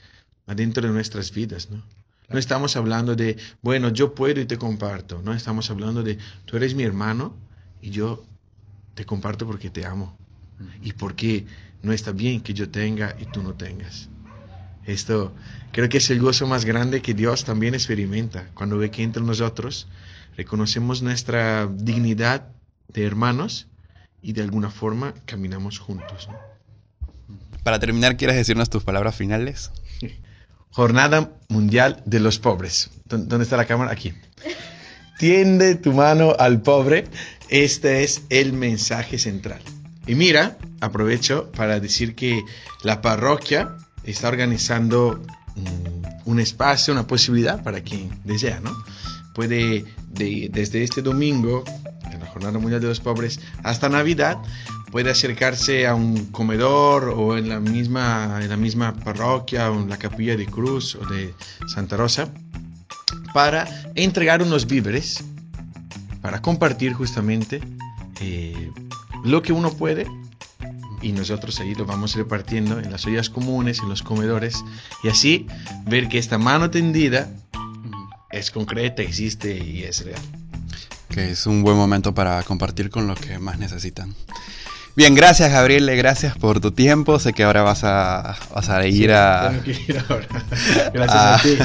adentro 0.46 0.88
de 0.88 0.94
nuestras 0.94 1.32
vidas, 1.32 1.70
¿no? 1.70 1.84
No 2.30 2.38
estamos 2.38 2.76
hablando 2.76 3.16
de, 3.16 3.38
bueno, 3.62 3.90
yo 3.90 4.14
puedo 4.14 4.42
y 4.42 4.46
te 4.46 4.58
comparto. 4.58 5.22
No 5.24 5.34
estamos 5.34 5.70
hablando 5.70 6.04
de, 6.04 6.18
tú 6.46 6.58
eres 6.58 6.76
mi 6.76 6.84
hermano 6.84 7.36
y 7.82 7.92
yo 7.92 8.26
te 8.96 9.06
comparto 9.06 9.46
porque 9.46 9.70
te 9.70 9.86
amo. 9.86 10.18
Y 10.82 10.94
porque 10.94 11.46
no 11.84 11.94
está 11.94 12.12
bien 12.12 12.42
que 12.42 12.54
yo 12.54 12.70
tenga 12.70 13.16
y 13.20 13.26
tú 13.26 13.42
no 13.44 13.54
tengas. 13.54 14.10
Esto 14.86 15.34
creo 15.72 15.88
que 15.90 16.00
es 16.00 16.10
el 16.10 16.20
gozo 16.20 16.48
más 16.48 16.66
grande 16.66 17.02
que 17.02 17.14
Dios 17.14 17.46
también 17.46 17.76
experimenta 17.76 18.50
cuando 18.54 18.78
ve 18.78 18.90
que 18.90 19.04
entre 19.04 19.22
nosotros 19.22 19.88
reconocemos 20.36 21.02
nuestra 21.02 21.68
dignidad 21.68 22.48
de 22.88 23.06
hermanos 23.06 23.68
y 24.22 24.34
de 24.34 24.42
alguna 24.42 24.70
forma 24.70 25.14
caminamos 25.26 25.80
juntos. 25.80 26.28
¿no? 26.30 27.38
Para 27.64 27.80
terminar, 27.80 28.18
¿quieres 28.18 28.36
decirnos 28.36 28.70
tus 28.70 28.84
palabras 28.84 29.16
finales? 29.16 29.72
Jornada 30.78 31.32
Mundial 31.50 32.04
de 32.06 32.20
los 32.20 32.38
Pobres. 32.38 32.92
¿Dónde 33.06 33.42
está 33.42 33.58
la 33.58 33.66
cámara? 33.66 33.92
Aquí. 33.92 34.14
Tiende 35.18 35.74
tu 35.74 35.92
mano 35.92 36.36
al 36.38 36.62
pobre. 36.62 37.06
Este 37.50 38.04
es 38.04 38.22
el 38.30 38.54
mensaje 38.54 39.18
central. 39.18 39.60
Y 40.06 40.14
mira, 40.14 40.60
aprovecho 40.80 41.52
para 41.52 41.80
decir 41.80 42.14
que 42.14 42.44
la 42.84 43.02
parroquia 43.02 43.76
está 44.04 44.28
organizando 44.28 45.20
um, 45.56 46.04
un 46.26 46.40
espacio, 46.40 46.94
una 46.94 47.08
posibilidad 47.08 47.64
para 47.64 47.82
quien 47.82 48.12
desea, 48.24 48.60
¿no? 48.60 48.78
Puede, 49.34 49.84
de, 50.12 50.48
desde 50.54 50.84
este 50.84 51.02
domingo, 51.02 51.64
en 52.12 52.20
la 52.20 52.28
Jornada 52.28 52.60
Mundial 52.60 52.82
de 52.82 52.90
los 52.90 53.00
Pobres, 53.00 53.40
hasta 53.64 53.90
Navidad, 53.90 54.38
puede 54.92 55.10
acercarse 55.10 55.88
a 55.88 55.96
un 55.96 56.26
comedor 56.28 57.10
o 57.10 57.38
en 57.38 57.50
la 57.50 57.60
misma, 57.60 58.40
en 58.42 58.50
la 58.50 58.58
misma 58.58 58.94
parroquia 58.94 59.72
o 59.72 59.82
en 59.82 59.90
la 59.90 59.98
capilla 59.98 60.36
de 60.36 60.46
Cruz 60.46 60.96
o 60.96 61.06
de 61.06 61.34
Santa 61.68 61.98
Rosa 61.98 62.30
para 63.34 63.68
entregar 63.96 64.42
unos 64.42 64.68
víveres, 64.68 65.24
para 66.22 66.42
compartir 66.42 66.94
justamente 66.94 67.62
eh, 68.22 68.72
lo 69.24 69.42
que 69.42 69.54
uno 69.54 69.72
puede 69.72 70.08
y 71.02 71.12
nosotros 71.12 71.60
ahí 71.60 71.76
lo 71.76 71.86
vamos 71.86 72.16
repartiendo 72.16 72.80
en 72.80 72.92
las 72.92 73.06
ollas 73.06 73.30
comunes, 73.30 73.80
en 73.80 73.90
los 73.90 74.02
comedores 74.02 74.64
y 75.04 75.10
así 75.10 75.48
ver 75.86 76.08
que 76.08 76.18
esta 76.18 76.38
mano 76.38 76.70
tendida 76.70 77.30
es 78.32 78.52
concreta, 78.52 79.02
existe 79.02 79.58
y 79.58 79.84
es 79.84 80.04
real. 80.04 80.22
Que 81.10 81.32
es 81.32 81.46
un 81.46 81.64
buen 81.64 81.78
momento 81.78 82.14
para 82.14 82.42
compartir 82.44 82.90
con 82.90 83.08
los 83.08 83.20
que 83.20 83.40
más 83.40 83.58
necesitan. 83.58 84.16
Bien, 84.98 85.14
gracias 85.14 85.52
Gabriel, 85.52 85.96
gracias 85.96 86.36
por 86.36 86.60
tu 86.60 86.72
tiempo. 86.72 87.20
Sé 87.20 87.32
que 87.34 87.44
ahora 87.44 87.62
vas 87.62 87.84
a, 87.84 88.36
vas 88.52 88.68
a 88.70 88.84
ir 88.88 88.96
Sí, 88.96 89.12
a, 89.14 89.50
tengo 89.52 89.64
que 89.64 89.72
ir 89.72 90.04
ahora. 90.10 90.28
Gracias 90.92 91.16
a, 91.16 91.36
a 91.36 91.40
ti. 91.40 91.58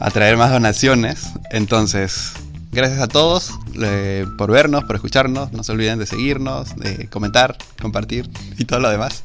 a 0.00 0.10
traer 0.10 0.38
más 0.38 0.50
donaciones. 0.50 1.28
Entonces, 1.50 2.32
gracias 2.72 3.02
a 3.02 3.06
todos 3.06 3.50
eh, 3.82 4.24
por 4.38 4.50
vernos, 4.50 4.84
por 4.84 4.96
escucharnos. 4.96 5.52
No 5.52 5.62
se 5.62 5.72
olviden 5.72 5.98
de 5.98 6.06
seguirnos, 6.06 6.74
de 6.76 7.06
comentar, 7.10 7.58
compartir 7.82 8.30
y 8.56 8.64
todo 8.64 8.80
lo 8.80 8.88
demás. 8.88 9.24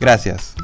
Gracias. 0.00 0.54